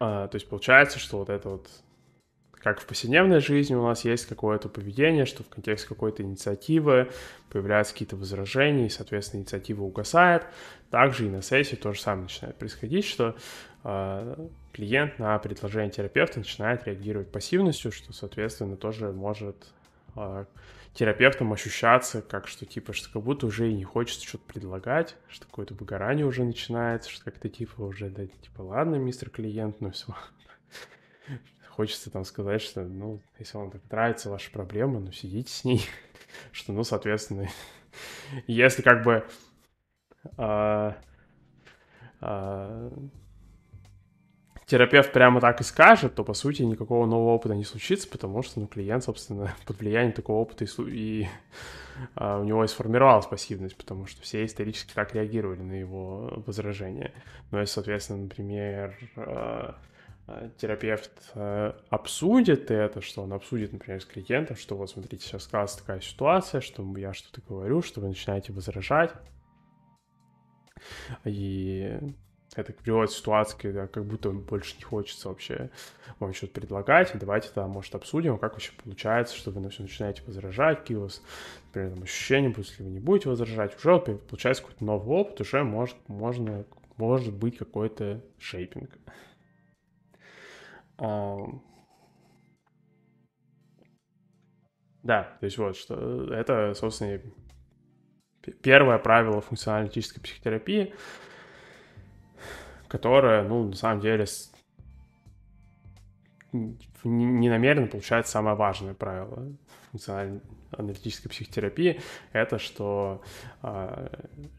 [0.00, 1.68] А, то есть получается, что вот это вот
[2.52, 7.10] как в повседневной жизни у нас есть какое-то поведение, что в контексте какой-то инициативы
[7.50, 10.44] появляются какие-то возражения, и, соответственно, инициатива угасает.
[10.90, 13.36] Также и на сессии то же самое начинает происходить, что
[14.72, 19.56] клиент на предложение терапевта начинает реагировать пассивностью, что, соответственно, тоже может
[20.14, 20.44] э,
[20.94, 25.46] терапевтом ощущаться, как что типа, что как будто уже и не хочется что-то предлагать, что
[25.46, 30.14] какое-то выгорание уже начинается, что как-то типа уже, да, типа, ладно, мистер клиент, ну все.
[31.70, 35.82] Хочется там сказать, что, ну, если вам так нравится ваша проблема, ну, сидите с ней,
[36.52, 37.48] что, ну, соответственно,
[38.46, 39.24] если как бы
[40.36, 40.96] а,
[42.20, 42.92] а,
[44.68, 48.60] терапевт прямо так и скажет, то, по сути, никакого нового опыта не случится, потому что,
[48.60, 51.28] ну, клиент, собственно, под влиянием такого опыта и, и
[52.14, 57.12] а, у него и сформировалась пассивность, потому что все исторически так реагировали на его возражения.
[57.50, 59.74] Ну, и, соответственно, например, а,
[60.58, 65.76] терапевт а, обсудит это, что он обсудит, например, с клиентом, что вот, смотрите, сейчас сказалась
[65.76, 69.14] такая ситуация, что я что-то говорю, что вы начинаете возражать,
[71.24, 71.98] и
[72.54, 75.70] это приводит к ситуации, когда как будто больше не хочется вообще
[76.18, 77.12] вам что-то предлагать.
[77.14, 81.22] Давайте тогда, может, обсудим, как вообще получается, что вы начинаете возражать, какие у вас,
[81.66, 83.76] например, там, ощущения, если вы не будете возражать.
[83.76, 86.64] Уже получается какой-то новый опыт, уже может, можно,
[86.96, 88.90] может быть какой-то шейпинг.
[95.04, 97.20] Да, то есть вот, что это, собственно,
[98.62, 100.92] первое правило функционалистической психотерапии,
[102.88, 104.26] которое, ну, на самом деле,
[106.52, 109.46] не намеренно получается самое важное правило
[109.90, 112.00] функциональной аналитической психотерапии,
[112.32, 113.22] это что
[113.62, 114.08] э,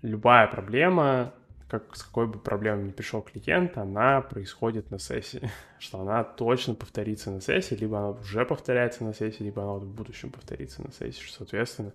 [0.02, 1.34] любая проблема
[1.70, 6.74] как, с какой бы проблемой ни пришел клиент, она происходит на сессии, что она точно
[6.74, 10.92] повторится на сессии, либо она уже повторяется на сессии, либо она в будущем повторится на
[10.92, 11.94] сессии, что, соответственно,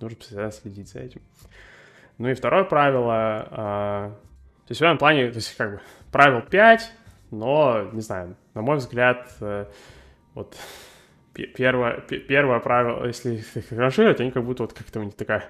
[0.00, 1.22] нужно постоянно следить за этим.
[2.18, 4.16] Ну и второе правило, а,
[4.66, 6.92] то есть в этом плане, то есть как бы правил 5,
[7.30, 9.66] но, не знаю, на мой взгляд, э,
[10.34, 10.56] вот
[11.32, 15.44] первое, первое правило, если их ранжировать, они как будто вот как-то у них такая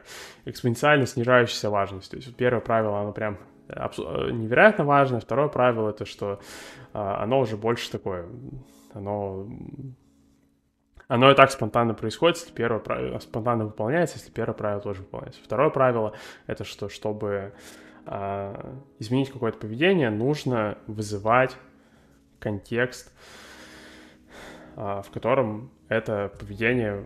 [0.44, 2.10] экспоненциально снижающаяся важность.
[2.10, 5.20] То есть первое правило, оно прям Э, невероятно важное.
[5.20, 6.40] Второе правило это что
[6.92, 8.26] а, оно уже больше такое,
[8.92, 9.46] оно
[11.08, 15.40] оно и так спонтанно происходит, если первое правило спонтанно выполняется, если первое правило тоже выполняется.
[15.42, 16.14] Второе правило
[16.46, 17.54] это что, чтобы
[18.98, 21.56] изменить какое-то поведение, нужно вызывать
[22.38, 23.12] контекст,
[24.76, 27.04] а, в котором это поведение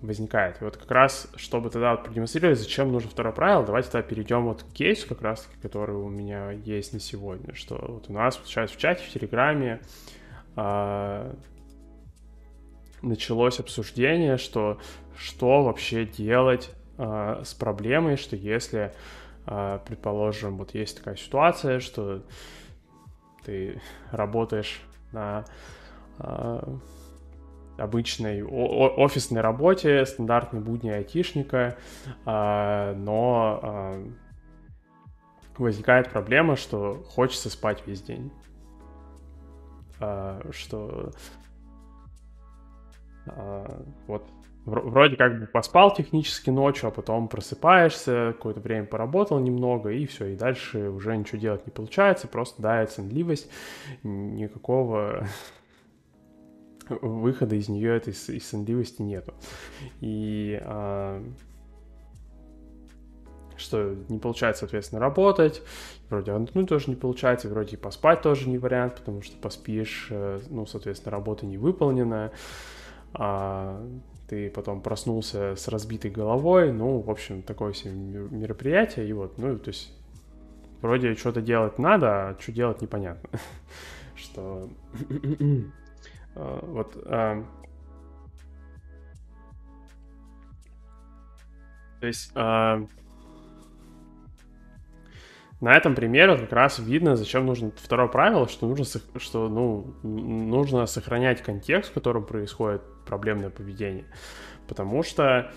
[0.00, 0.60] возникает.
[0.60, 4.44] И вот как раз, чтобы тогда вот продемонстрировать, зачем нужно второе правило, давайте тогда перейдем
[4.44, 8.40] вот к кейсу, как раз который у меня есть на сегодня, что вот у нас
[8.44, 9.80] сейчас в чате, в Телеграме
[10.56, 11.34] а,
[13.02, 14.78] началось обсуждение, что
[15.16, 18.92] что вообще делать а, с проблемой, что если, а,
[19.84, 22.22] предположим, вот есть такая ситуация, что
[23.44, 24.80] ты работаешь
[25.12, 25.44] на
[26.18, 26.78] а,
[27.80, 31.76] обычной офисной работе, стандартной будни айтишника,
[32.26, 34.04] а, но а,
[35.56, 38.30] возникает проблема, что хочется спать весь день.
[39.98, 41.12] А, что
[44.06, 44.26] вот
[44.64, 50.26] вроде как бы поспал технически ночью, а потом просыпаешься, какое-то время поработал немного, и все,
[50.26, 53.50] и дальше уже ничего делать не получается, просто дает сонливость,
[54.02, 55.26] никакого
[56.88, 59.34] выхода из нее, этой из сонливости нету.
[60.00, 61.22] И а,
[63.60, 65.62] что не получается, соответственно, работать,
[66.08, 70.40] вроде отдохнуть тоже не получается, вроде и поспать тоже не вариант, потому что поспишь, э,
[70.48, 72.32] ну, соответственно, работа не выполнена,
[73.12, 73.80] а
[74.30, 79.58] ты потом проснулся с разбитой головой, ну, в общем, такое себе мероприятие, и вот, ну,
[79.58, 79.92] то есть
[80.82, 83.28] вроде что-то делать надо, а что делать непонятно.
[84.14, 84.68] Что
[86.36, 87.44] а, вот а,
[92.00, 92.86] то есть а,
[95.60, 98.84] на этом примере как раз видно, зачем нужно второе правило, что нужно,
[99.16, 104.06] что, ну, нужно сохранять контекст, в котором происходит проблемное поведение.
[104.68, 105.50] Потому что,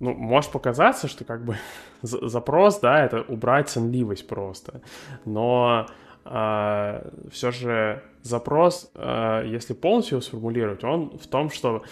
[0.00, 1.56] ну, может показаться, что как бы
[2.02, 4.82] запрос, да, это убрать сонливость просто.
[5.24, 5.86] Но
[6.24, 11.84] а, все же запрос, а, если полностью его сформулировать, он в том, что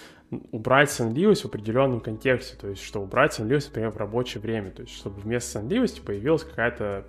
[0.52, 4.82] убрать сонливость в определенном контексте, то есть что убрать сонливость, например, в рабочее время, то
[4.82, 7.06] есть чтобы вместо сонливости появилась какая-то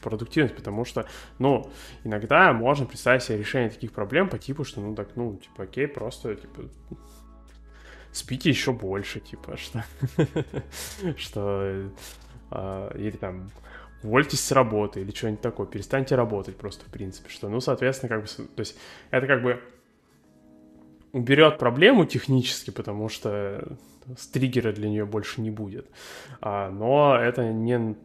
[0.00, 1.06] продуктивность, потому что,
[1.38, 1.70] ну,
[2.04, 5.86] иногда можно представить себе решение таких проблем по типу, что, ну, так, ну, типа, окей,
[5.86, 6.62] просто, типа,
[8.12, 9.84] спите еще больше, типа, что,
[11.16, 11.90] что,
[12.50, 13.50] а, или там,
[14.02, 18.22] увольтесь с работы или что-нибудь такое, перестаньте работать просто, в принципе, что, ну, соответственно, как
[18.22, 18.76] бы, то есть
[19.10, 19.60] это как бы
[21.12, 23.76] уберет проблему технически, потому что
[24.32, 25.86] триггера для нее больше не будет.
[26.40, 27.96] А, но это не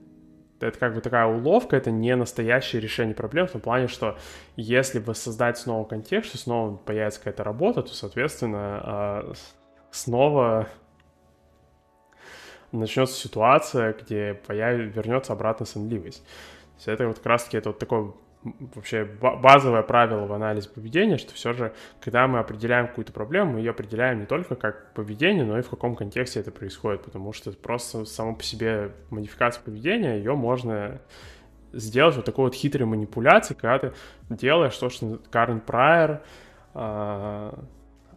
[0.60, 4.18] это как бы такая уловка, это не настоящее решение проблем в том плане, что
[4.56, 9.34] если воссоздать снова контекст, и снова появится какая-то работа, то, соответственно, а,
[9.92, 10.70] снова
[12.72, 14.78] начнется ситуация, где появ...
[14.96, 16.24] вернется обратно сонливость.
[16.24, 18.14] То есть это вот как раз-таки это вот такой
[18.76, 23.60] вообще базовое правило в анализе поведения, что все же, когда мы определяем какую-то проблему, мы
[23.60, 27.52] ее определяем не только как поведение, но и в каком контексте это происходит, потому что
[27.52, 31.02] просто само по себе модификация поведения, ее можно
[31.74, 33.94] сделать вот такой вот хитрой манипуляцией, когда ты
[34.30, 36.22] делаешь то, что Карн Прайер,
[36.74, 37.64] а,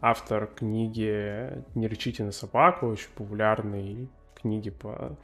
[0.00, 5.16] автор книги «Не рычите на собаку», очень популярной книги по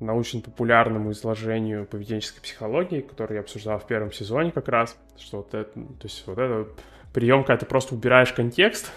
[0.00, 5.72] научно-популярному изложению поведенческой психологии, который я обсуждал в первом сезоне как раз, что вот это,
[5.72, 6.68] то есть вот это
[7.12, 8.92] прием, когда ты просто убираешь контекст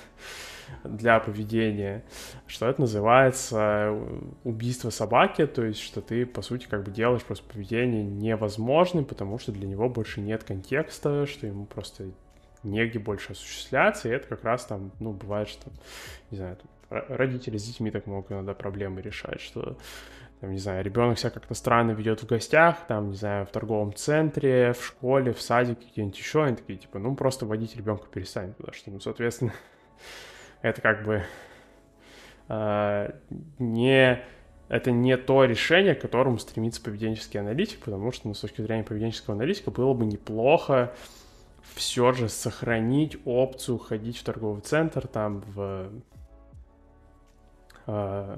[0.83, 2.03] для поведения,
[2.47, 3.97] что это называется
[4.43, 9.39] убийство собаки, то есть что ты, по сути, как бы делаешь просто поведение невозможным, потому
[9.39, 12.11] что для него больше нет контекста, что ему просто
[12.63, 15.69] негде больше осуществляться, и это как раз там, ну, бывает, что,
[16.29, 16.57] не знаю,
[16.89, 19.77] родители с детьми так могут иногда проблемы решать, что
[20.41, 23.93] там, не знаю, ребенок себя как-то странно ведет в гостях, там, не знаю, в торговом
[23.93, 28.53] центре, в школе, в садике, где-нибудь еще, они такие, типа, ну, просто водить ребенка перестань,
[28.53, 29.53] потому что, ну, соответственно,
[30.61, 31.23] это как бы
[32.47, 33.11] э,
[33.59, 34.23] не
[34.69, 38.83] это не то решение, к которому стремится поведенческий аналитик, потому что, ну, с точки зрения
[38.83, 40.93] поведенческого аналитика, было бы неплохо
[41.73, 45.89] все же сохранить опцию ходить в торговый центр, там, в
[47.87, 48.37] э,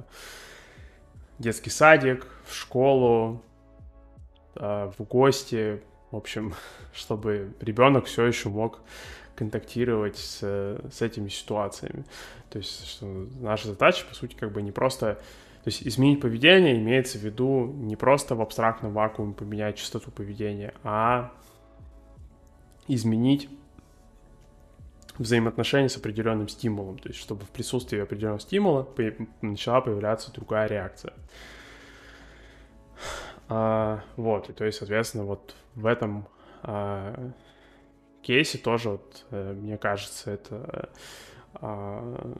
[1.41, 3.41] детский садик, в школу,
[4.55, 5.81] э, в гости,
[6.11, 6.53] в общем,
[6.93, 8.79] чтобы ребенок все еще мог
[9.35, 10.39] контактировать с,
[10.91, 12.05] с этими ситуациями.
[12.49, 13.05] То есть, что
[13.39, 15.15] наша задача, по сути, как бы не просто...
[15.63, 20.73] То есть изменить поведение имеется в виду не просто в абстрактном вакууме поменять частоту поведения,
[20.83, 21.31] а
[22.87, 23.47] изменить
[25.21, 28.87] взаимоотношения с определенным стимулом, то есть чтобы в присутствии определенного стимула
[29.41, 31.13] начала появляться другая реакция.
[33.47, 36.27] А, вот, и то есть, соответственно, вот в этом
[36.63, 37.31] а,
[38.21, 40.89] кейсе тоже, вот, э, мне кажется, это
[41.55, 42.33] а,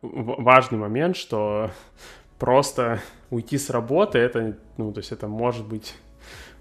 [0.00, 1.70] важный момент, что
[2.38, 5.94] просто уйти с работы, это, ну, то есть это может быть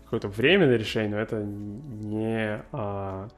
[0.04, 3.30] какое-то временное решение, но это не а,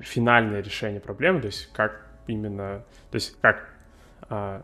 [0.00, 3.68] финальное решение проблемы, то есть как именно, то есть как
[4.28, 4.62] а,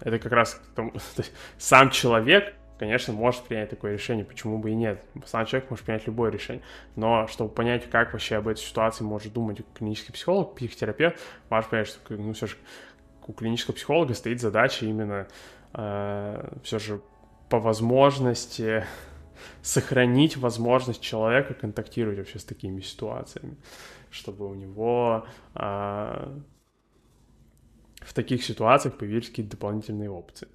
[0.00, 0.92] это как раз там,
[1.58, 5.04] сам человек, конечно, может принять такое решение, почему бы и нет.
[5.26, 6.62] Сам человек может принять любое решение,
[6.96, 11.16] но чтобы понять, как вообще об этой ситуации может думать клинический психолог, психотерапевт,
[11.48, 12.56] важно понять, что ну, все же
[13.26, 15.28] у клинического психолога стоит задача именно
[15.74, 17.00] э, все же
[17.48, 18.84] по возможности
[19.62, 23.56] сохранить возможность человека контактировать вообще с такими ситуациями
[24.12, 26.38] чтобы у него а,
[28.00, 30.48] в таких ситуациях появились какие-то дополнительные опции.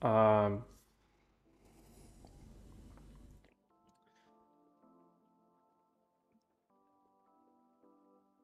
[0.00, 0.62] а,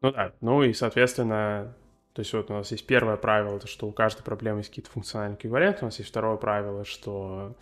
[0.02, 1.74] Ну да, ну и, соответственно,
[2.12, 4.90] то есть вот у нас есть первое правило, это что у каждой проблемы есть какие-то
[4.90, 7.56] функциональные эквиваленты, у нас есть второе правило, что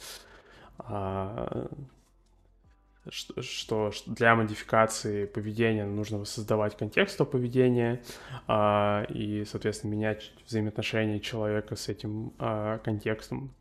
[3.10, 8.02] что, для модификации поведения нужно создавать контекст поведения
[8.46, 13.54] а, и, соответственно, менять взаимоотношения человека с этим а, контекстом.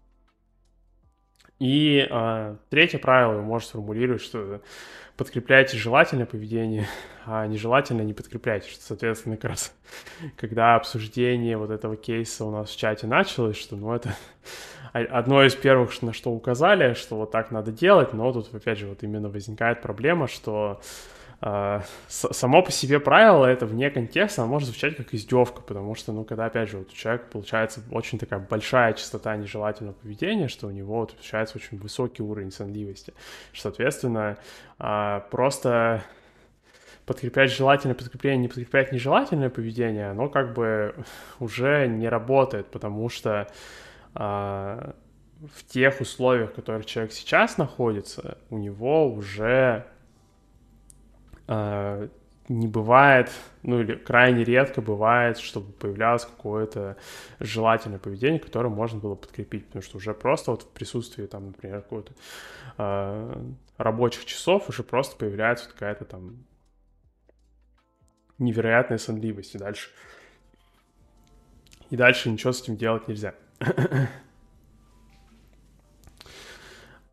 [1.60, 4.62] И а, третье правило вы можете сформулировать, что
[5.18, 6.88] подкрепляйте желательное поведение,
[7.26, 8.70] а нежелательное не подкрепляйте.
[8.70, 9.76] Что, соответственно, как раз
[10.38, 14.16] когда обсуждение вот этого кейса у нас в чате началось, что ну это
[14.94, 18.88] одно из первых, на что указали, что вот так надо делать, но тут, опять же,
[18.88, 20.80] вот именно возникает проблема, что
[21.42, 26.12] э, само по себе правило это вне контекста, оно может звучать как издевка, потому что,
[26.12, 30.68] ну, когда, опять же, вот у человека получается очень такая большая частота нежелательного поведения, что
[30.68, 33.14] у него вот, получается очень высокий уровень сонливости,
[33.52, 34.38] что, соответственно,
[34.80, 36.04] э, просто
[37.06, 40.96] подкреплять желательное подкрепление, не подкреплять нежелательное поведение, оно как бы
[41.40, 43.48] уже не работает, потому что
[44.16, 44.96] а,
[45.54, 49.86] в тех условиях, в которых человек сейчас находится, у него уже
[51.48, 52.10] а,
[52.50, 56.98] не бывает, ну или крайне редко бывает, чтобы появлялось какое-то
[57.40, 61.82] желательное поведение, которое можно было подкрепить, потому что уже просто вот в присутствии там, например,
[61.82, 62.14] какого-то
[62.78, 63.44] э,
[63.78, 66.44] рабочих часов уже просто появляется какая-то там
[68.40, 69.56] невероятная сонливость.
[69.56, 69.90] И дальше
[71.90, 73.36] и дальше ничего с этим делать нельзя.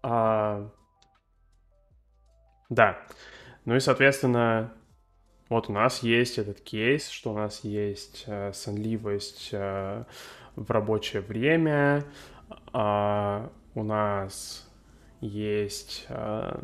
[0.02, 0.70] а,
[2.68, 2.98] да.
[3.64, 4.72] Ну и, соответственно,
[5.48, 10.04] вот у нас есть этот кейс, что у нас есть э, сонливость э,
[10.54, 12.04] в рабочее время,
[12.72, 14.68] э, у нас
[15.20, 16.62] есть э,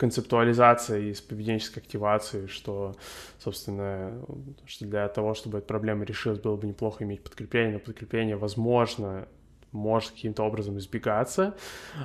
[0.00, 2.96] концептуализация из поведенческой активации, что,
[3.38, 4.18] собственно,
[4.64, 9.28] что для того, чтобы эта проблема решилась, было бы неплохо иметь подкрепление, но подкрепление, возможно,
[9.72, 11.54] может каким-то образом избегаться,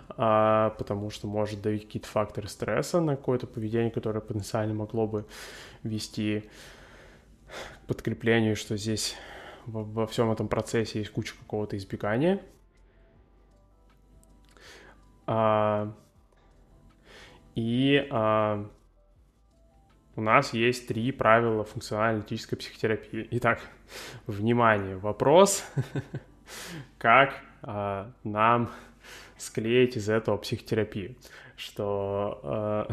[0.09, 5.25] а, потому что может давить какие-то факторы стресса на какое-то поведение, которое потенциально могло бы
[5.83, 6.43] вести
[7.47, 9.15] к подкреплению, что здесь
[9.65, 12.41] во, во всем этом процессе есть куча какого-то избегания.
[15.27, 15.95] А,
[17.55, 18.69] и а,
[20.15, 23.27] у нас есть три правила функционально-аналитической психотерапии.
[23.31, 23.59] Итак,
[24.27, 25.65] внимание, вопрос,
[26.97, 28.71] как а, нам
[29.37, 31.15] склеить из этого психотерапию,
[31.55, 32.87] что, а,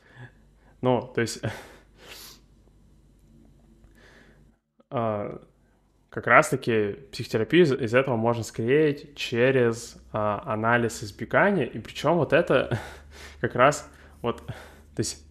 [0.82, 1.42] ну, то есть,
[4.90, 5.40] а,
[6.10, 12.32] как раз-таки психотерапию из, из этого можно склеить через а, анализ избегания, и причем вот
[12.32, 12.78] это
[13.40, 13.88] как раз
[14.22, 14.46] вот,
[14.96, 15.24] то есть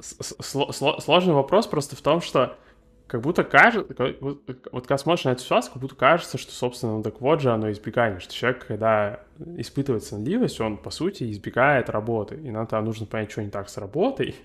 [0.00, 2.56] сложный вопрос просто в том, что
[3.10, 6.92] как будто кажется, вот, вот когда смотришь на эту ситуацию, как будто кажется, что, собственно,
[6.92, 9.20] ну так вот же оно избегание, что человек, когда
[9.56, 13.68] испытывает сонливость, он, по сути, избегает работы, и нам тогда нужно понять, что не так
[13.68, 14.36] с работой,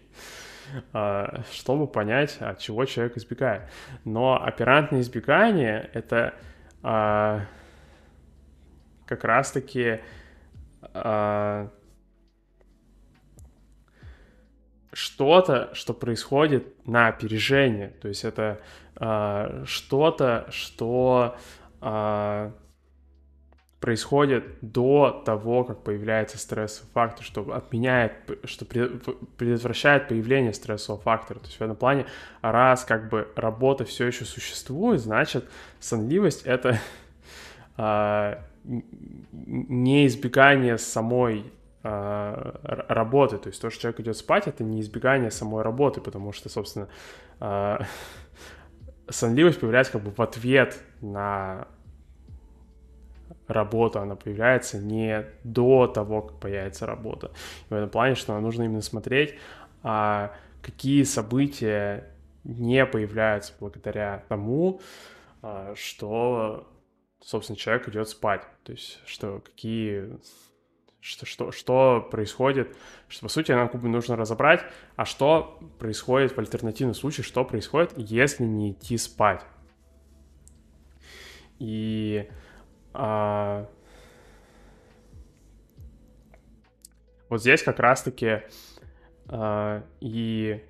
[0.93, 3.69] а, чтобы понять, от чего человек избегает.
[4.03, 6.33] Но оперантное избегание— это
[6.81, 7.41] а,
[9.05, 9.99] как раз-таки
[10.81, 11.69] а,
[14.95, 17.89] что-то, что происходит на опережение.
[18.01, 18.61] То есть это
[18.95, 21.35] э, что-то, что
[21.81, 22.51] э,
[23.81, 28.13] происходит до того, как появляется стрессовый фактор, что отменяет,
[28.45, 31.39] что предотвращает появление стрессового фактора.
[31.39, 32.05] То есть в этом плане,
[32.41, 35.43] раз как бы работа все еще существует, значит,
[35.81, 36.79] сонливость— это
[37.77, 41.51] э, не избегание самой
[41.85, 43.37] работы.
[43.37, 46.87] То есть то, что человек идет спать, это не избегание самой работы, потому что, собственно,
[47.39, 47.77] э,
[49.09, 51.67] сонливость появляется как бы в ответ на
[53.47, 57.31] работу, она появляется не до того, как появится работа.
[57.69, 59.35] И в этом плане, что нужно именно смотреть,
[59.83, 62.11] а какие события
[62.43, 64.81] не появляются благодаря тому,
[65.41, 66.67] а, что,
[67.21, 68.41] собственно, человек идет спать.
[68.63, 70.17] То есть, что какие
[71.05, 72.75] что, что, что происходит,
[73.07, 77.93] что, по сути, нам как нужно разобрать, а что происходит в альтернативном случае, что происходит,
[77.95, 79.45] если не идти спать.
[81.59, 82.27] И
[82.93, 83.69] а,
[87.29, 88.41] вот здесь как раз-таки
[89.27, 90.63] а, и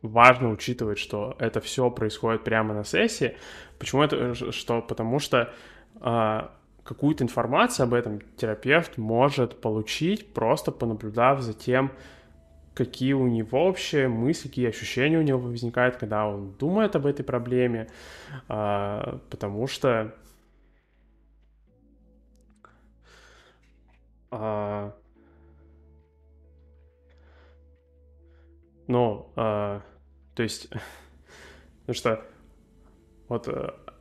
[0.00, 3.36] важно учитывать, что это все происходит прямо на сессии.
[3.78, 4.34] Почему это?
[4.52, 4.80] Что?
[4.80, 5.52] Потому что
[6.00, 11.92] а, какую-то информацию об этом терапевт может получить, просто понаблюдав за тем,
[12.74, 17.24] какие у него вообще мысли, какие ощущения у него возникают, когда он думает об этой
[17.24, 17.88] проблеме,
[18.48, 20.14] а, потому что
[28.86, 29.82] ну, то
[30.38, 32.24] есть, потому что
[33.28, 33.46] вот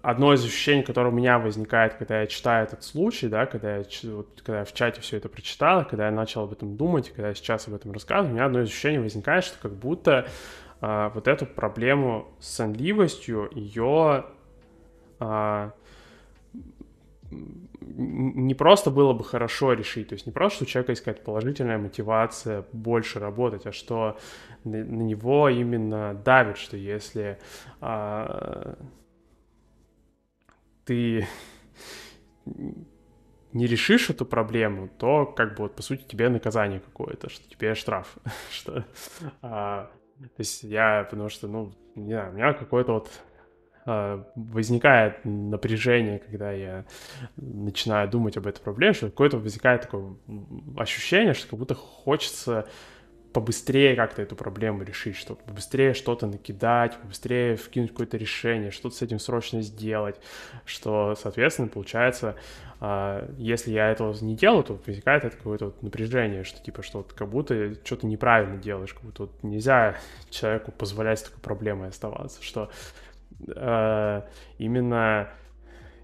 [0.02, 3.84] одно из ощущений, которое у меня возникает, когда я читаю этот случай, да, когда я,
[4.04, 7.30] вот, когда я в чате все это прочитал, когда я начал об этом думать, когда
[7.30, 10.28] я сейчас об этом рассказываю, у меня одно из ощущений возникает, что как будто
[10.80, 14.26] а, вот эту проблему с сонливостью, ее
[15.20, 15.74] а,
[17.32, 21.24] не просто было бы хорошо решить, то есть не просто, что у человека есть какая-то
[21.24, 24.18] положительная мотивация больше работать, а что
[24.64, 27.38] на, него именно давит, что если
[27.80, 28.76] а,
[30.92, 31.26] ты
[33.54, 37.76] не решишь эту проблему, то как бы вот по сути тебе наказание какое-то, что тебе
[37.76, 38.18] штраф,
[38.52, 38.86] что
[39.42, 39.90] а,
[40.20, 43.10] то есть я, потому что, ну, не знаю, у меня какое-то вот
[43.86, 46.86] а, возникает напряжение, когда я
[47.38, 50.16] начинаю думать об этой проблеме, что какое-то возникает такое
[50.78, 52.68] ощущение, что как будто хочется
[53.34, 59.02] побыстрее как-то эту проблему решить, чтобы побыстрее что-то накидать, побыстрее вкинуть какое-то решение, что-то с
[59.02, 60.18] этим срочно сделать,
[60.66, 62.36] что, соответственно, получается,
[62.80, 67.00] а, если я этого не делаю, то возникает это какое-то вот напряжение, что типа, что
[67.00, 69.98] вот как будто что-то неправильно делаешь, как будто вот нельзя
[70.30, 72.70] человеку позволять с такой проблемой оставаться, что
[73.48, 74.22] э,
[74.58, 75.30] именно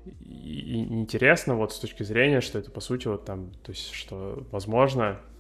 [0.06, 5.06] интересно вот с точки зрения, что это по сути вот там, то есть что возможно
[5.08, 5.37] а,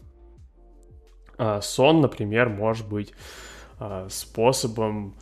[1.61, 3.13] сон, например, может быть
[3.79, 5.15] а, способом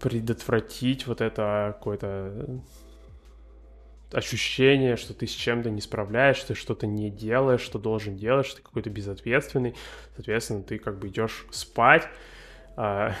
[0.00, 2.60] предотвратить вот это какое-то
[4.12, 8.56] ощущение, что ты с чем-то не справляешься, ты что-то не делаешь, что должен делать, что
[8.56, 9.74] ты какой-то безответственный.
[10.14, 12.06] Соответственно, ты как бы идешь спать
[12.76, 13.14] а,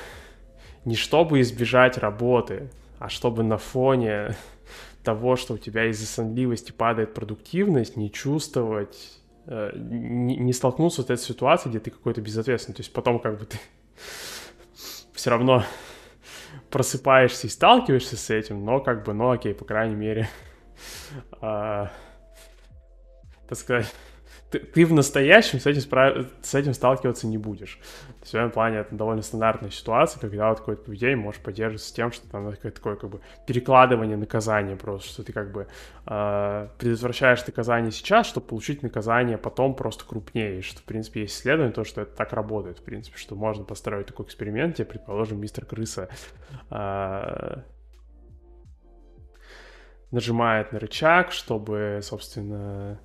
[0.84, 4.36] не чтобы избежать работы, а чтобы на фоне
[5.02, 9.17] того, что у тебя из-за сонливости падает продуктивность, не чувствовать Э,
[9.74, 12.76] не, не столкнулся с этой ситуацией, где ты какой-то безответственный.
[12.76, 13.58] То есть потом как бы ты
[15.14, 15.64] все равно
[16.70, 20.28] просыпаешься и сталкиваешься с этим, но как бы, ну окей, по крайней мере,
[21.40, 21.90] а,
[23.48, 23.92] так сказать,
[24.50, 26.26] ты, ты в настоящем с этим, справ...
[26.40, 27.78] с этим сталкиваться не будешь.
[28.22, 32.28] В этом плане это довольно стандартная ситуация, когда вот какое-то поведение может поддерживаться тем, что
[32.28, 35.66] там такое как бы перекладывание наказания просто, что ты как бы
[36.06, 41.72] э, предотвращаешь наказание сейчас, чтобы получить наказание потом просто крупнее, что в принципе есть исследование,
[41.72, 45.66] то, что это так работает, в принципе, что можно построить такой эксперимент, где, предположим, мистер
[45.66, 46.08] Крыса
[46.70, 47.56] э,
[50.10, 52.98] нажимает на рычаг, чтобы, собственно,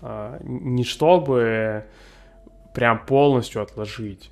[0.00, 1.86] не чтобы
[2.74, 4.30] прям полностью отложить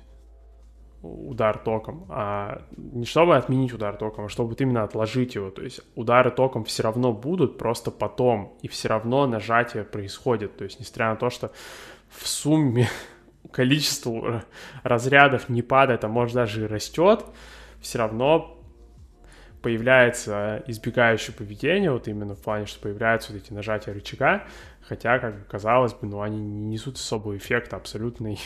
[1.01, 5.49] удар током, а не чтобы отменить удар током, а чтобы именно отложить его.
[5.51, 10.57] То есть удары током все равно будут, просто потом, и все равно нажатие происходит.
[10.57, 11.51] То есть несмотря на то, что
[12.09, 12.89] в сумме
[13.51, 14.43] количество
[14.83, 17.25] разрядов не падает, а может даже и растет,
[17.79, 18.56] все равно
[19.61, 24.43] появляется избегающее поведение, вот именно в плане, что появляются вот эти нажатия рычага,
[24.87, 28.39] Хотя, как бы казалось бы, ну, они не несут особого эффекта, абсолютный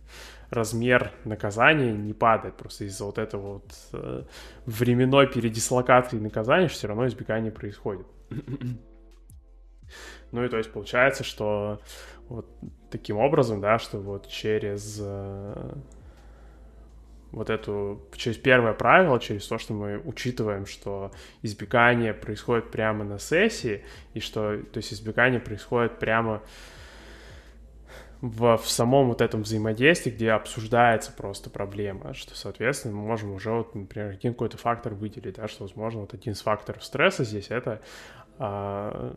[0.50, 4.24] размер наказания не падает просто из-за вот этого вот э,
[4.66, 8.06] временной передислокации наказания, все равно избегание происходит.
[10.32, 11.80] ну и то есть получается, что
[12.28, 12.46] вот
[12.90, 15.72] таким образом, да, что вот через э,
[17.32, 21.10] вот эту, через первое правило, через то, что мы учитываем, что
[21.42, 26.42] избегание происходит прямо на сессии, и что, то есть избегание происходит прямо
[28.20, 33.50] в, в самом вот этом взаимодействии, где обсуждается просто проблема, что, соответственно, мы можем уже,
[33.50, 37.50] вот, например, один какой-то фактор выделить, да, что, возможно, вот один из факторов стресса здесь
[37.50, 37.82] это
[38.38, 39.14] а,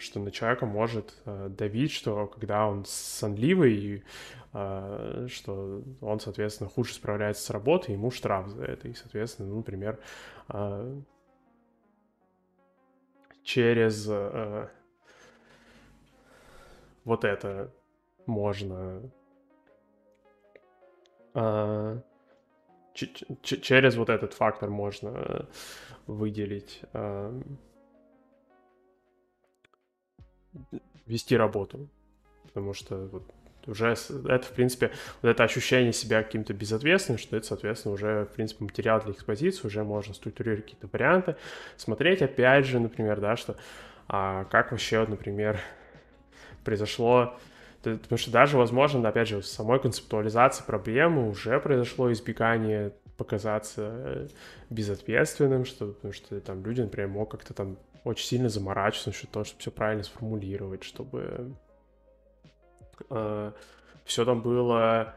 [0.00, 4.04] что на человека может э, давить, что когда он сонливый,
[4.52, 8.88] э, что он, соответственно, хуже справляется с работой, ему штраф за это.
[8.88, 9.98] И, соответственно, ну, например,
[10.48, 11.00] э,
[13.42, 14.68] через э,
[17.04, 17.72] вот это
[18.26, 19.02] можно
[21.34, 22.00] э,
[22.94, 25.48] через вот этот фактор можно
[26.06, 27.40] выделить э,
[31.06, 31.88] вести работу.
[32.44, 33.22] Потому что вот
[33.66, 34.90] уже это, в принципе,
[35.22, 39.66] вот это ощущение себя каким-то безответственным, что это, соответственно, уже, в принципе, материал для экспозиции,
[39.66, 41.36] уже можно структурировать какие-то варианты,
[41.76, 43.56] смотреть, опять же, например, да, что
[44.08, 45.60] а, как вообще, например,
[46.64, 47.38] произошло
[47.82, 54.28] Потому что даже, возможно, опять же, в самой концептуализации проблемы уже произошло избегание показаться э,
[54.68, 59.44] безответственным, что, потому что там люди, например, могут как-то там очень сильно заморачиваться насчет того,
[59.44, 61.54] чтобы все правильно сформулировать, чтобы
[63.10, 63.52] э,
[64.04, 65.14] все там было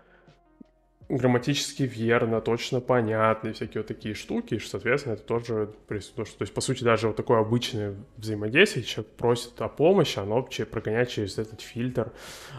[1.10, 6.38] грамматически верно, точно понятно, и всякие вот такие штуки, что, соответственно, это тоже присутствует.
[6.38, 11.10] То есть, по сути, даже вот такое обычное взаимодействие, человек просит о помощи, оно прогоняет
[11.10, 12.12] через этот фильтр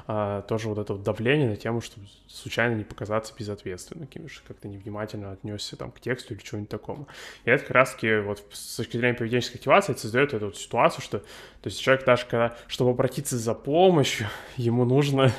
[0.07, 4.47] а, тоже вот это вот давление на тему, чтобы случайно не показаться безответственным, каким что
[4.47, 7.09] как-то невнимательно отнесся там к тексту или чего-нибудь такому.
[7.45, 11.03] И это как раз-таки вот с точки зрения поведенческой активации это создает эту вот ситуацию,
[11.03, 14.27] что то есть человек даже когда, чтобы обратиться за помощью,
[14.57, 15.33] ему нужно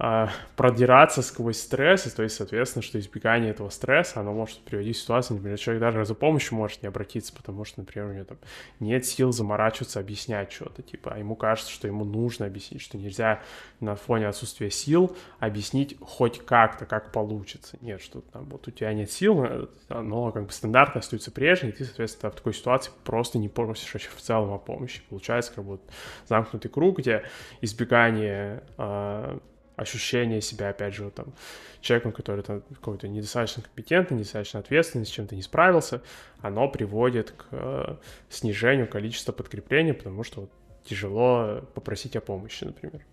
[0.00, 4.96] а, продираться сквозь стресс, и то есть, соответственно, что избегание этого стресса, оно может приводить
[4.96, 8.24] к ситуации, например, человек даже за помощью может не обратиться, потому что, например, у него
[8.24, 8.38] там
[8.78, 13.42] нет сил заморачиваться, объяснять что-то, типа, а ему кажется, что ему нужно объяснить, что нельзя
[13.80, 17.76] на фоне отсутствия сил объяснить хоть как-то, как получится.
[17.80, 21.70] Нет, что там вот у тебя нет сил, э, но как бы стандартно остается прежней,
[21.70, 25.02] и ты, соответственно, в такой ситуации просто не просишь вообще в целом о помощи.
[25.08, 25.82] Получается как бы вот
[26.28, 27.24] замкнутый круг, где
[27.60, 29.38] избегание э,
[29.78, 31.32] ощущение себя, опять же, вот там,
[31.80, 36.02] человеком, который там какой-то недостаточно компетентный, недостаточно ответственный, с чем-то не справился,
[36.40, 37.96] оно приводит к э,
[38.28, 40.50] снижению количества подкрепления, потому что вот,
[40.84, 43.04] тяжело попросить о помощи, например.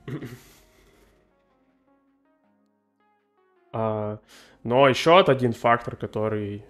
[3.72, 4.20] а,
[4.64, 6.66] но еще один фактор, который,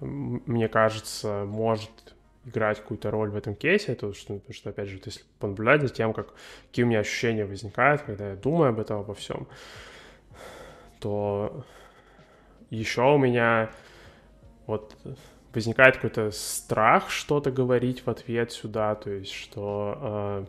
[0.00, 2.13] мне кажется, может
[2.46, 5.88] играть какую-то роль в этом кейсе, это что, потому что, опять же, если понаблюдать за
[5.88, 6.34] тем, как,
[6.68, 9.46] какие у меня ощущения возникают, когда я думаю об этом, обо всем,
[11.00, 11.64] то
[12.70, 13.70] еще у меня
[14.66, 14.96] вот
[15.54, 20.44] возникает какой-то страх что-то говорить в ответ сюда, то есть что э,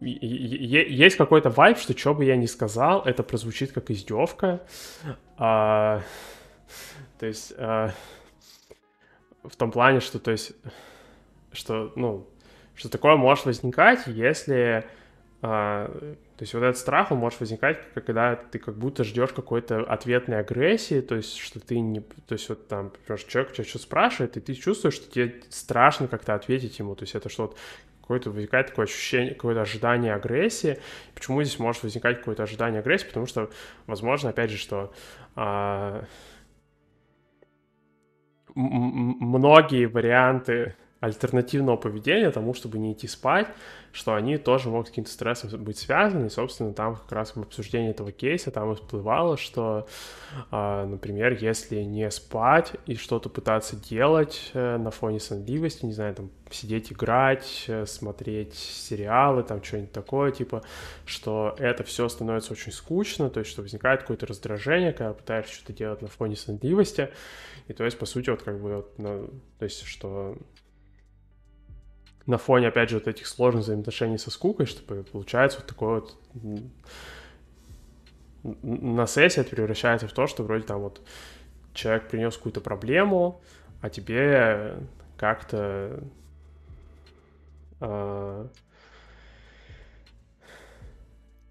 [0.00, 4.60] есть какой-то вайб, что что бы я ни сказал, это прозвучит как издевка.
[5.36, 6.02] А,
[7.18, 7.92] то есть а,
[9.44, 10.52] в том плане, что, то есть,
[11.52, 12.26] что, ну,
[12.74, 14.84] что такое может возникать, если,
[15.42, 15.88] а,
[16.36, 20.38] то есть вот этот страх, он может возникать, когда ты как будто ждешь какой-то ответной
[20.38, 24.36] агрессии, то есть что ты не, то есть вот там, например, человек тебя что спрашивает,
[24.36, 27.56] и ты чувствуешь, что тебе страшно как-то ответить ему, то есть это что-то
[28.08, 30.78] какое-то возникает такое ощущение, какое-то ожидание агрессии.
[31.14, 33.04] Почему здесь может возникать какое-то ожидание агрессии?
[33.04, 33.50] Потому что,
[33.86, 34.94] возможно, опять же, что
[35.36, 36.06] а,
[38.58, 43.46] многие варианты альтернативного поведения тому, чтобы не идти спать,
[43.92, 46.26] что они тоже могут с каким-то стрессом быть связаны.
[46.26, 49.86] И, собственно, там как раз в обсуждении этого кейса там всплывало, что,
[50.50, 56.14] э, например, если не спать и что-то пытаться делать э, на фоне сонливости, не знаю,
[56.14, 60.62] там сидеть играть, э, смотреть сериалы, там что-нибудь такое, типа,
[61.06, 65.72] что это все становится очень скучно, то есть что возникает какое-то раздражение, когда пытаешься что-то
[65.72, 67.10] делать на фоне сонливости,
[67.68, 70.36] и то есть, по сути, вот как бы, вот, ну, то есть, что
[72.26, 76.16] на фоне, опять же, вот этих сложных взаимоотношений со скукой, чтобы получается вот такое вот
[78.42, 81.00] на сессии это превращается в то, что вроде там вот
[81.74, 83.40] человек принес какую-то проблему,
[83.80, 84.76] а тебе
[85.16, 86.02] как-то
[87.80, 88.46] э,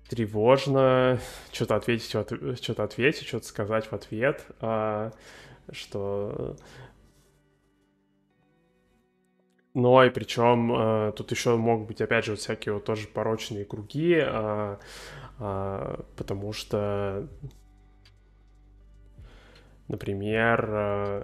[0.09, 1.20] тревожно
[1.51, 5.11] что-то ответить, что-то ответить, что-то сказать в ответ, э,
[5.72, 6.57] что
[9.78, 13.63] но и причем э, тут еще могут быть, опять же, вот всякие вот тоже порочные
[13.63, 14.78] круги, э,
[15.38, 17.30] э, потому что,
[19.88, 21.24] например, э,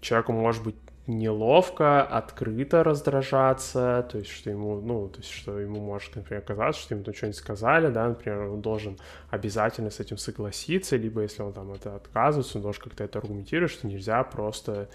[0.00, 0.76] человеку может быть
[1.06, 6.80] неловко, открыто раздражаться, то есть, что ему, ну, то есть, что ему может, например, казаться,
[6.82, 8.98] что ему там что-нибудь сказали, да, например, он должен
[9.30, 13.70] обязательно с этим согласиться, либо если он там это отказывается, он должен как-то это аргументировать,
[13.70, 14.88] что нельзя просто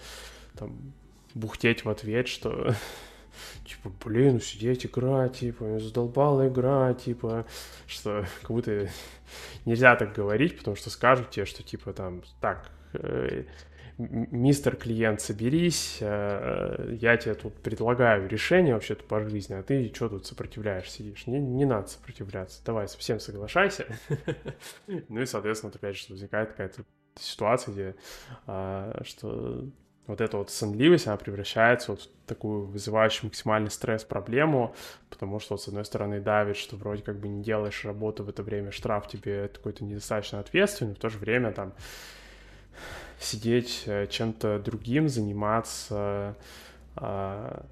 [0.58, 0.94] там
[1.34, 2.74] бухтеть в ответ, что
[3.66, 7.46] типа, блин, сидеть играть, типа, задолбала игра, типа,
[7.88, 8.90] что как будто
[9.66, 13.46] нельзя так говорить, потому что скажут тебе, что типа там, так, э,
[14.10, 20.10] мистер клиент, соберись, э, я тебе тут предлагаю решение вообще-то по жизни, а ты что
[20.10, 21.28] тут сопротивляешь, сидишь?
[21.28, 23.86] Не, не надо сопротивляться, давай совсем соглашайся.
[24.88, 26.84] Ну и, соответственно, опять же, возникает какая-то
[27.16, 27.96] ситуация, где
[28.48, 29.66] а, что
[30.08, 34.76] вот эта вот сонливость, она превращается вот в такую вызывающую максимальный стресс проблему,
[35.10, 38.30] потому что, вот, с одной стороны, давит, что вроде как бы не делаешь работу в
[38.30, 41.74] это время, штраф тебе какой-то недостаточно ответственный, в то же время там
[43.22, 46.36] сидеть э, чем-то другим, заниматься
[46.96, 47.66] а,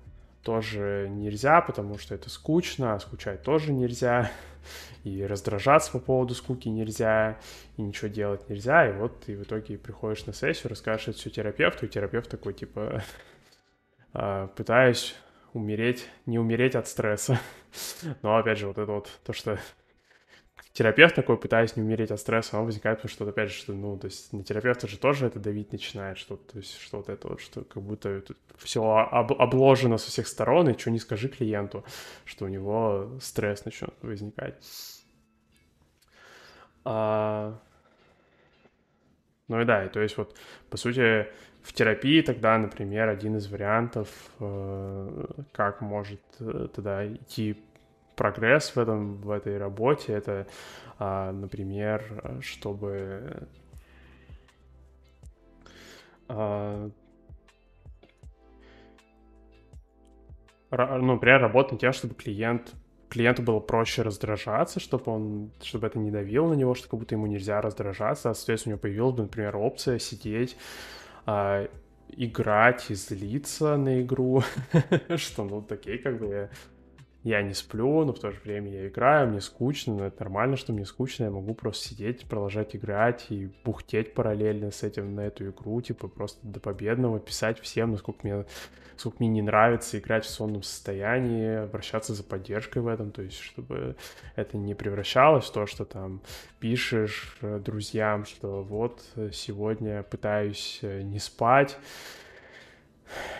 [0.44, 4.32] тоже нельзя, потому что это скучно, а скучать тоже нельзя,
[5.04, 7.38] и раздражаться по поводу скуки нельзя,
[7.78, 11.30] и ничего делать нельзя, и вот ты в итоге приходишь на сессию, расскажешь это все
[11.30, 13.04] терапевту, и терапевт такой, типа,
[14.14, 15.16] «А, пытаюсь
[15.54, 17.40] умереть, не умереть от стресса.
[18.22, 19.60] Но, опять же, вот это вот то, что
[20.80, 23.98] терапевт такой, пытаясь не умереть от стресса, он возникает, потому что, опять же, что, ну,
[23.98, 27.28] то есть на терапевта же тоже это давить начинает, что, то есть, что вот это
[27.28, 28.24] вот, что как будто
[28.56, 31.84] все об, обложено со всех сторон, и что не скажи клиенту,
[32.24, 34.56] что у него стресс начнет возникать.
[36.86, 37.60] А...
[39.50, 40.38] Ну и да, и то есть вот,
[40.70, 41.28] по сути,
[41.62, 44.08] в терапии тогда, например, один из вариантов,
[44.40, 47.62] э, как может э, тогда идти
[48.20, 50.46] прогресс в этом, в этой работе, это,
[51.00, 53.48] а, например, чтобы
[56.28, 56.90] а,
[60.70, 62.76] ну, например, работать над тем, чтобы клиент
[63.08, 67.16] клиенту было проще раздражаться, чтобы он, чтобы это не давило на него, что как будто
[67.16, 70.58] ему нельзя раздражаться, а, соответственно, у него появилась бы, например, опция сидеть,
[71.26, 71.70] а,
[72.10, 74.44] играть и злиться на игру,
[75.16, 76.50] что, ну, такие, как бы,
[77.24, 80.56] я не сплю, но в то же время я играю, мне скучно, но это нормально,
[80.56, 85.22] что мне скучно, я могу просто сидеть, продолжать играть и бухтеть параллельно с этим на
[85.22, 88.46] эту игру, типа просто до победного, писать всем, насколько мне,
[88.94, 93.40] насколько мне не нравится играть в сонном состоянии, обращаться за поддержкой в этом, то есть
[93.40, 93.98] чтобы
[94.38, 96.22] это не превращалось в то, что там
[96.62, 101.78] пишешь э, друзьям, что вот э, сегодня пытаюсь э, не спать,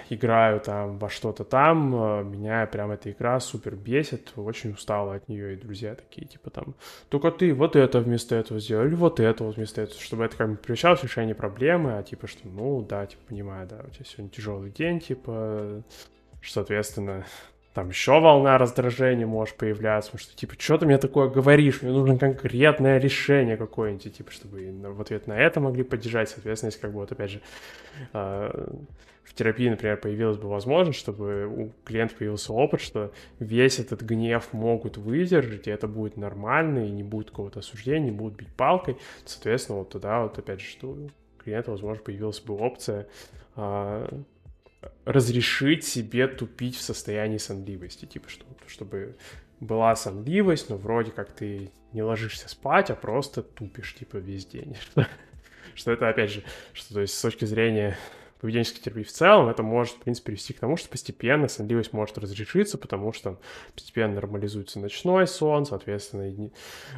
[0.10, 5.28] играю там во что-то там, э, меня прям эта игра супер бесит, очень устала от
[5.30, 6.76] нее, и друзья такие, типа там,
[7.10, 10.38] только ты вот это вместо этого сделал, или вот это вот вместо этого, чтобы это
[10.38, 13.90] как бы превращалось в решение проблемы, а типа, что, ну, да, типа, понимаю, да, у
[13.90, 15.84] тебя сегодня тяжелый день, типа,
[16.42, 17.26] что, соответственно,
[17.74, 21.92] там еще волна раздражения может появляться, потому что, типа, что ты мне такое говоришь, мне
[21.92, 26.92] нужно конкретное решение какое-нибудь, типа, чтобы в ответ на это могли поддержать, соответственно, если как
[26.92, 27.42] бы вот, опять же,
[28.12, 28.74] а,
[29.40, 34.98] терапии, например, появилась бы возможность, чтобы у клиента появился опыт, что весь этот гнев могут
[34.98, 38.98] выдержать, и это будет нормально, и не будет какого-то осуждения, не будут бить палкой.
[39.24, 41.10] Соответственно, вот тогда вот опять же, что у
[41.42, 43.08] клиента, возможно, появилась бы опция
[43.56, 44.10] а,
[45.06, 49.16] разрешить себе тупить в состоянии сонливости, типа, что, чтобы
[49.62, 54.76] была сонливость, но вроде как ты не ложишься спать, а просто тупишь, типа, весь день.
[55.76, 57.98] Что это, опять же, что, то есть, с точки зрения
[58.40, 62.18] поведенческой терапии в целом, это может, в принципе, привести к тому, что постепенно сонливость может
[62.18, 63.38] разрешиться, потому что
[63.74, 66.50] постепенно нормализуется ночной сон, соответственно,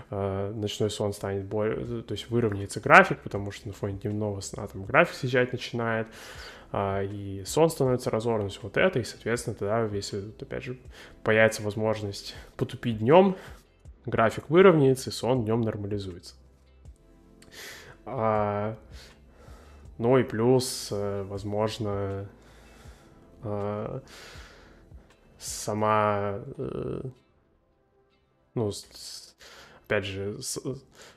[0.10, 4.68] э, ночной сон станет более, то есть выровняется график, потому что на фоне дневного сна
[4.68, 6.08] там график съезжать начинает,
[6.74, 10.78] э, и сон становится разорван, вот это, и, соответственно, тогда, если, опять же,
[11.24, 13.36] появится возможность потупить днем,
[14.06, 16.36] график выровняется, и сон днем нормализуется.
[20.02, 22.28] Ну и плюс, э, возможно,
[23.44, 24.00] э,
[25.38, 27.02] сама, э,
[28.56, 28.72] ну,
[29.86, 30.40] опять же,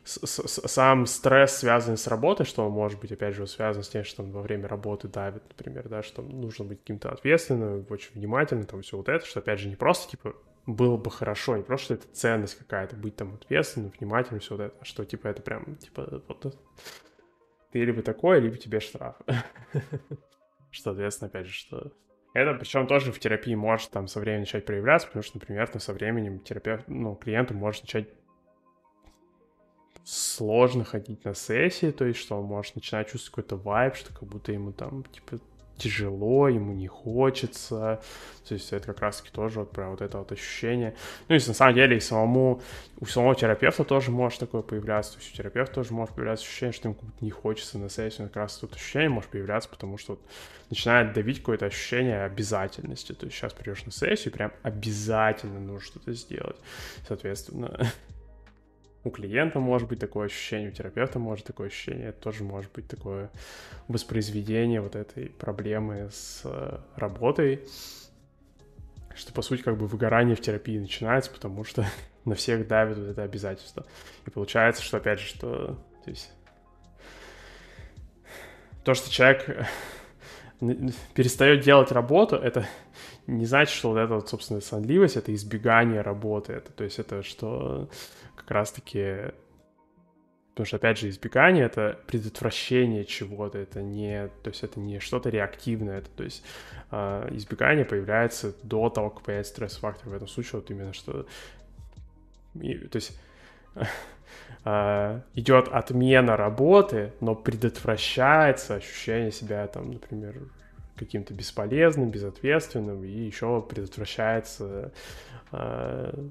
[0.05, 4.23] сам стресс, связанный с работой, что он может быть, опять же, связан с тем, что
[4.23, 8.83] он во время работы давит, например, да, что нужно быть каким-то ответственным, очень внимательным, там
[8.83, 11.95] все вот это, что, опять же, не просто, типа, было бы хорошо, не просто, что
[11.95, 15.77] это ценность какая-то, быть там ответственным, внимательным, все вот это, а что, типа, это прям,
[15.77, 16.55] типа, вот
[17.75, 19.17] ты либо такой, либо тебе штраф.
[20.71, 21.91] Что, соответственно, опять же, что...
[22.33, 25.81] Это причем тоже в терапии может там со временем начать проявляться, потому что, например, там,
[25.81, 28.09] со временем терапевт, ну, клиенту может начать
[30.05, 34.29] сложно ходить на сессии, то есть, что он может начинать чувствовать какой-то вайб, что как
[34.29, 35.41] будто ему там, типа,
[35.77, 38.01] тяжело, ему не хочется.
[38.49, 40.95] То есть это как раз-таки тоже вот про вот это вот ощущение.
[41.29, 42.63] Ну, и на самом деле и самому,
[43.01, 45.15] у самого терапевта тоже может такое появляться.
[45.15, 48.29] То есть у терапевта тоже может появляться ощущение, что ему не хочется на сессию.
[48.29, 50.23] Как раз тут ощущение может появляться, потому что вот
[50.71, 53.13] начинает давить какое-то ощущение обязательности.
[53.13, 56.57] То есть сейчас придешь на сессию, прям обязательно нужно что-то сделать.
[57.07, 57.91] Соответственно,
[59.05, 62.89] у клиента может быть такое ощущение, у терапевта может такое ощущение, это тоже может быть
[62.89, 63.31] такое
[63.87, 67.61] воспроизведение вот этой проблемы с э, работой,
[69.15, 71.87] что, по сути, как бы выгорание в терапии начинается, потому что
[72.25, 73.85] на всех давит вот это обязательство.
[74.27, 76.33] И получается, что, опять же, что то, есть,
[78.85, 79.67] то что человек
[81.15, 82.67] перестает делать работу, это
[83.27, 86.53] не значит, что вот это вот, собственно, сонливость, это избегание работы.
[86.53, 87.89] Это, то есть это что
[88.45, 89.33] как раз-таки...
[90.53, 94.29] Потому что, опять же, избегание— это предотвращение чего-то, это не...
[94.45, 96.45] То есть это не что-то реактивное, это, то есть
[96.93, 100.11] э, избегание появляется до того, как появится стресс-фактор.
[100.11, 101.27] В этом случае вот именно что...
[102.55, 103.19] И, то есть
[104.65, 110.37] э, идет отмена работы, но предотвращается ощущение себя, там, например,
[110.97, 114.93] каким-то бесполезным, безответственным, и еще предотвращается
[115.51, 116.29] э,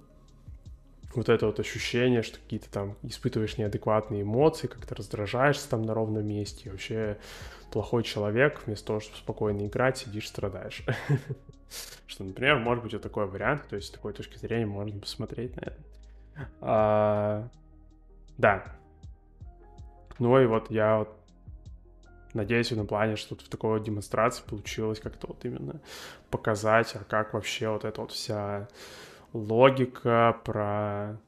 [1.16, 6.26] вот это вот ощущение, что какие-то там испытываешь неадекватные эмоции, как-то раздражаешься там на ровном
[6.26, 7.18] месте, и вообще
[7.72, 10.84] плохой человек, вместо того, чтобы спокойно играть, сидишь, страдаешь.
[12.08, 15.56] Что, например, может быть вот такой вариант, то есть с такой точки зрения можно посмотреть
[15.56, 15.78] на это.
[16.62, 17.50] А,
[18.38, 18.64] да.
[20.20, 21.10] Ну и вот я вот
[22.34, 25.82] надеюсь в этом плане, что в такой вот демонстрации получилось как-то вот именно
[26.30, 28.68] показать, а как вообще вот эта вот вся
[29.34, 31.20] логика, про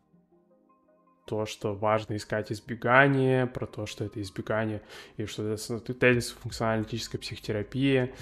[1.26, 4.82] то, что важно искать избегание, про то, что это избегание,
[5.18, 8.14] и что это тезис функционально-аналитической психотерапии,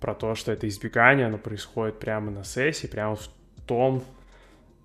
[0.00, 3.28] про то, что это избегание, оно происходит прямо на сессии, прямо в
[3.66, 4.02] том,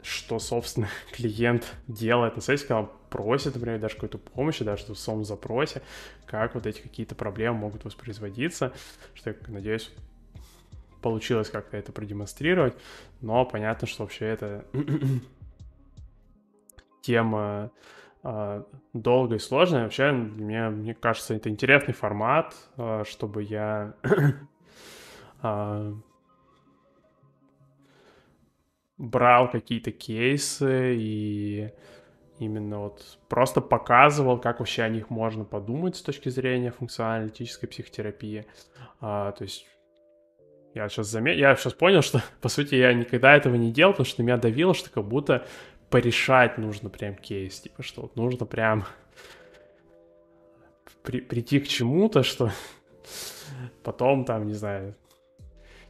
[0.03, 4.99] что, собственно, клиент делает на сессии, когда он просит, например, даже какую-то помощь, даже в
[4.99, 5.81] самом запросе,
[6.25, 8.73] как вот эти какие-то проблемы могут воспроизводиться,
[9.13, 9.91] что я надеюсь
[11.01, 12.75] получилось как-то это продемонстрировать,
[13.21, 14.65] но понятно, что вообще это
[17.01, 17.71] тема
[18.23, 19.83] э, долгая и сложная.
[19.83, 23.93] Вообще, мне, мне кажется, это интересный формат, э, чтобы я
[25.43, 25.93] э,
[28.97, 31.71] брал какие-то кейсы и
[32.39, 38.45] именно вот просто показывал, как вообще о них можно подумать с точки зрения функционально-аналитической психотерапии.
[38.99, 39.65] А, то есть
[40.77, 44.05] я сейчас заметил, я сейчас понял, что, по сути, я никогда этого не делал, потому
[44.05, 45.45] что меня давило, что как будто
[45.89, 48.85] порешать нужно прям кейс, типа, что вот нужно прям
[51.03, 52.51] при, прийти к чему-то, что
[53.83, 54.95] потом там, не знаю,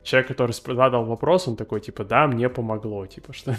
[0.03, 3.55] человек, который задал вопрос, он такой, типа, да, мне помогло, типа, что...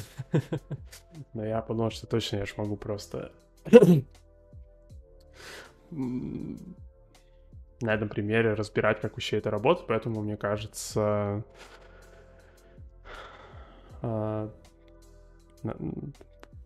[1.34, 3.32] Но я подумал, что точно я же могу просто
[7.80, 11.44] на этом примере разбирать, как вообще это работает, поэтому, мне кажется,
[14.02, 14.50] а,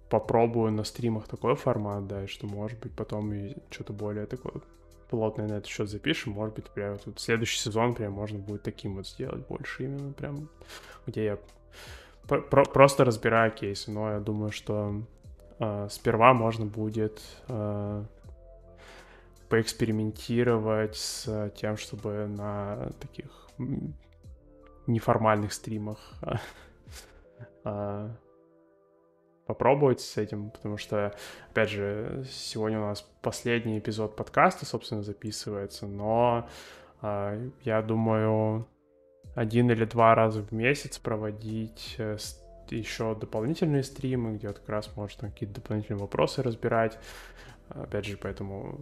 [0.08, 4.62] попробую на стримах такой формат, да, и что, может быть, потом и что-то более такое
[5.08, 8.96] плотное на этот счет запишем, может быть, прям тут следующий сезон прям можно будет таким
[8.96, 10.48] вот сделать больше именно прям,
[11.06, 11.38] где я
[12.26, 15.02] про просто разбираю кейсы, но я думаю, что
[15.58, 18.04] э, сперва можно будет э,
[19.52, 23.26] поэкспериментировать с тем, чтобы на таких
[24.86, 25.98] неформальных стримах
[27.64, 28.16] а,
[29.46, 31.14] попробовать с этим, потому что,
[31.50, 36.48] опять же, сегодня у нас последний эпизод подкаста, собственно, записывается, но
[37.02, 38.66] э, я думаю,
[39.34, 42.16] один или два раза в месяц проводить э,
[42.70, 46.98] еще дополнительные стримы, где вот как раз можно какие-то дополнительные вопросы разбирать.
[47.68, 48.80] Опять же, поэтому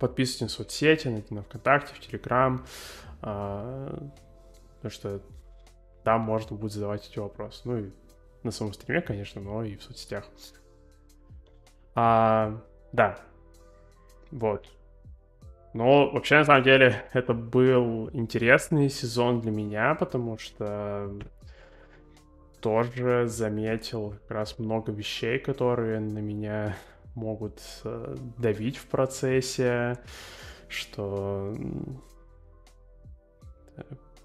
[0.00, 2.64] подписывайтесь на соцсети, найти на ВКонтакте, в Телеграм,
[3.22, 4.10] а,
[4.76, 5.20] потому что
[6.02, 7.60] там можно будет задавать эти вопросы.
[7.64, 7.90] Ну и
[8.42, 10.24] на самом стриме, конечно, но и в соцсетях.
[11.94, 12.58] А,
[12.92, 13.18] да,
[14.30, 14.66] вот.
[15.72, 21.16] Но вообще, на самом деле, это был интересный сезон для меня, потому что
[22.60, 26.76] тоже заметил как раз много вещей, которые на меня
[27.14, 29.98] могут э, давить в процессе,
[30.68, 31.54] что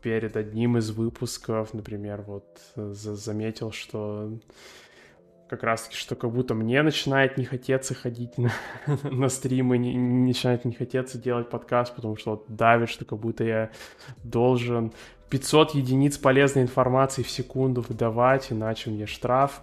[0.02, 4.32] перед одним из выпусков, например, вот заметил, что
[5.48, 8.52] как раз таки, что как будто мне начинает не хотеться ходить на,
[9.04, 13.44] на стримы, не начинает не хотеться делать подкаст, потому что вот давит, что как будто
[13.44, 13.72] я
[14.24, 14.92] должен
[15.30, 19.62] 500 единиц полезной информации в секунду выдавать, иначе мне штраф.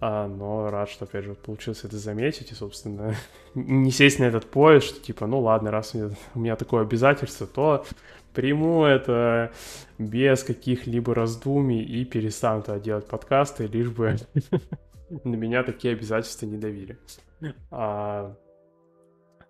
[0.00, 3.14] А, но рад, что, опять же, получилось это заметить и, собственно,
[3.54, 6.82] не сесть на этот поезд, что типа, ну ладно, раз у меня, у меня такое
[6.82, 7.84] обязательство, то
[8.32, 9.52] приму это
[9.98, 14.16] без каких-либо раздумий и перестану делать подкасты, лишь бы
[15.24, 16.98] на меня такие обязательства не давили.
[17.70, 18.34] А,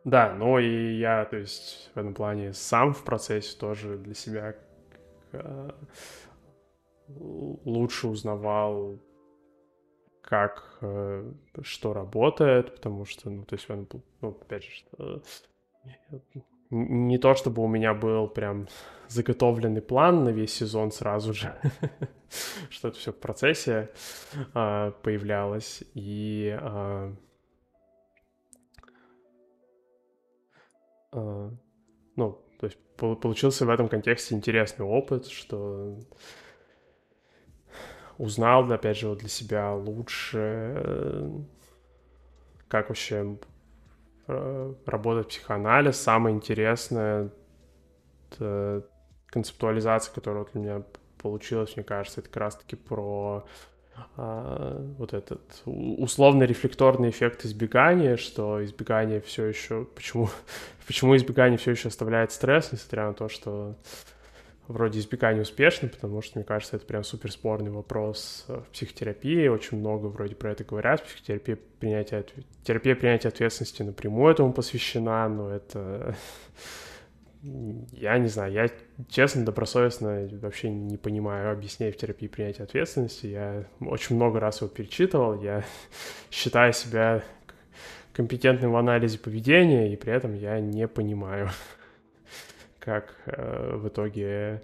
[0.05, 4.57] да, но и я, то есть, в этом плане сам в процессе тоже для себя
[5.33, 5.71] э,
[7.09, 8.99] лучше узнавал
[10.33, 11.31] как э,
[11.61, 15.23] что работает, потому что, ну, то есть, ну, опять же, что
[16.71, 18.67] не то чтобы у меня был прям
[19.09, 21.55] заготовленный план на весь сезон сразу же,
[22.71, 23.91] что это все в процессе
[24.55, 27.15] э, появлялось, и э,
[31.13, 31.51] э,
[32.17, 35.99] ну, то есть получился в этом контексте интересный опыт, что
[38.19, 41.31] узнал, опять же, вот для себя лучше, э,
[42.69, 43.37] как вообще
[44.29, 45.97] э, работает психоанализ.
[45.97, 47.31] Самое интересное
[49.27, 50.83] концептуализация, которая вот у меня
[51.19, 53.45] получилась, мне кажется, это как раз-таки про
[54.17, 59.85] а, вот этот условно-рефлекторный эффект избегания, что избегание все еще...
[59.95, 60.29] Почему,
[60.87, 63.77] почему избегание все еще оставляет стресс, несмотря на то, что
[64.69, 69.49] вроде избегания успешно, потому что, мне кажется, это прям супер спорный вопрос в психотерапии.
[69.49, 71.05] Очень много вроде про это говорят.
[71.05, 72.25] Психотерапия принятия,
[72.65, 76.17] терапия принятия ответственности напрямую этому посвящена, но это...
[77.43, 78.71] Я не знаю, я
[79.09, 83.27] честно, добросовестно вообще не понимаю объяснений в терапии принятия ответственности.
[83.27, 85.65] Я очень много раз его перечитывал, я
[86.31, 87.25] считаю себя
[88.13, 91.51] компетентным в анализе поведения, и при этом я не понимаю,
[92.83, 94.63] как э, в итоге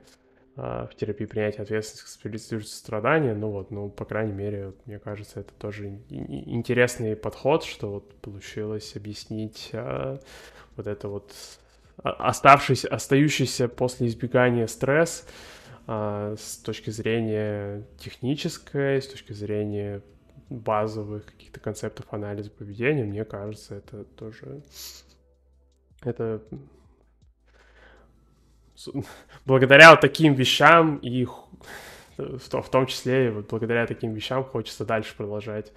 [0.57, 3.35] э, в терапии принятия ответственности специализируется страдания.
[3.35, 8.15] Ну вот, ну, по крайней мере, вот, мне кажется, это тоже интересный подход, что вот
[8.17, 10.19] получилось объяснить э,
[10.77, 11.33] вот это вот
[12.03, 15.27] оставшийся, остающийся после избегания стресс
[15.89, 20.03] а, с точки зрения технической, с точки зрения
[20.49, 24.63] базовых каких-то концептов анализа поведения, мне кажется, это тоже...
[26.03, 26.41] Это
[29.47, 31.27] благодаря вот таким вещам и
[32.19, 35.73] в том числе вот благодаря таким вещам хочется дальше продолжать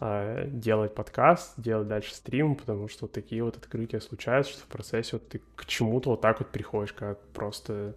[0.00, 5.10] э, делать подкаст, делать дальше стрим, потому что такие вот открытия случаются, что в процессе
[5.14, 7.94] вот ты к чему-то вот так вот приходишь, как просто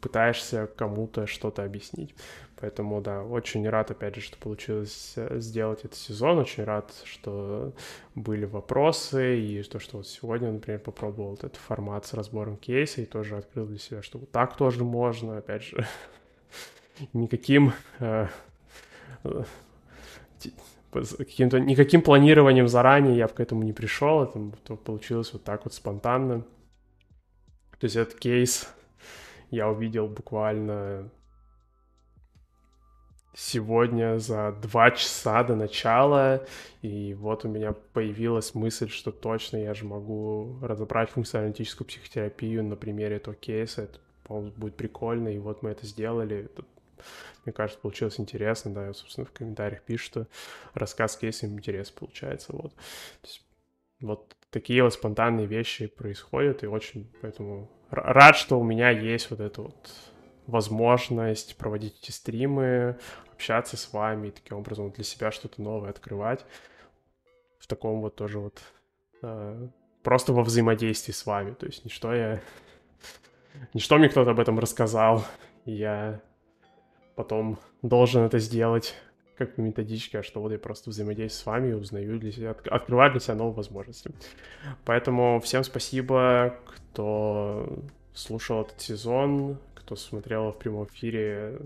[0.00, 2.14] пытаешься кому-то что-то объяснить.
[2.60, 6.38] Поэтому, да, очень рад, опять же, что получилось э, сделать этот сезон.
[6.38, 7.72] Очень рад, что
[8.14, 13.02] были вопросы, и то, что вот сегодня, например, попробовал вот этот формат с разбором кейса,
[13.02, 15.86] и тоже открыл для себя, что вот так тоже можно, опять же,
[17.12, 18.28] никаким э,
[20.92, 26.42] каким-то никаким планированием заранее я к этому не пришел, это получилось вот так вот спонтанно.
[27.80, 28.72] То есть этот кейс
[29.50, 31.10] я увидел буквально
[33.34, 36.46] сегодня за два часа до начала,
[36.82, 42.76] и вот у меня появилась мысль, что точно я же могу разобрать функционалистическую психотерапию на
[42.76, 46.64] примере этого кейса, это, по будет прикольно, и вот мы это сделали, это,
[47.44, 50.26] мне кажется, получилось интересно, да, я, собственно, в комментариях пишу, что
[50.72, 52.72] рассказ кейса им интерес получается, вот.
[53.22, 53.44] есть,
[54.00, 59.40] вот такие вот спонтанные вещи происходят, и очень поэтому рад, что у меня есть вот
[59.40, 59.90] эта вот
[60.46, 62.98] возможность проводить эти стримы,
[63.34, 66.44] общаться с вами, и таким образом для себя что-то новое открывать
[67.64, 68.60] в таком вот тоже вот
[69.22, 69.68] э,
[70.02, 71.54] просто во взаимодействии с вами.
[71.54, 72.40] То есть ничто я...
[73.72, 75.24] Ничто мне кто-то об этом рассказал,
[75.64, 76.20] и я
[77.14, 78.94] потом должен это сделать
[79.38, 82.50] как по методичке, а что вот я просто взаимодействую с вами и узнаю для себя,
[82.50, 84.10] открываю для себя новые возможности.
[84.84, 87.82] Поэтому всем спасибо, кто
[88.12, 91.58] слушал этот сезон, кто смотрел в прямом эфире,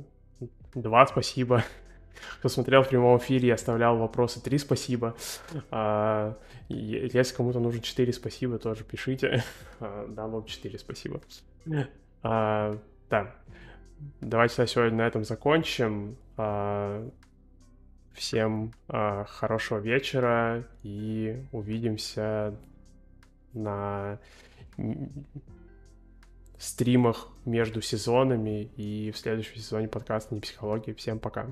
[0.75, 1.65] два спасибо.
[2.39, 5.17] Кто смотрел в прямом эфире и оставлял вопросы, три спасибо.
[5.71, 6.37] А,
[6.69, 9.45] если кому-то нужно четыре спасибо, тоже пишите.
[9.81, 11.21] А, дам вам четыре спасибо.
[12.23, 12.77] А,
[13.11, 13.35] да.
[14.21, 16.17] Давайте сегодня на этом закончим.
[16.37, 17.09] А,
[18.13, 22.55] всем а, хорошего вечера и увидимся
[23.53, 24.19] на
[26.59, 30.93] стримах между сезонами и в следующем сезоне подкаста «Не психологии».
[30.93, 31.47] Всем пока!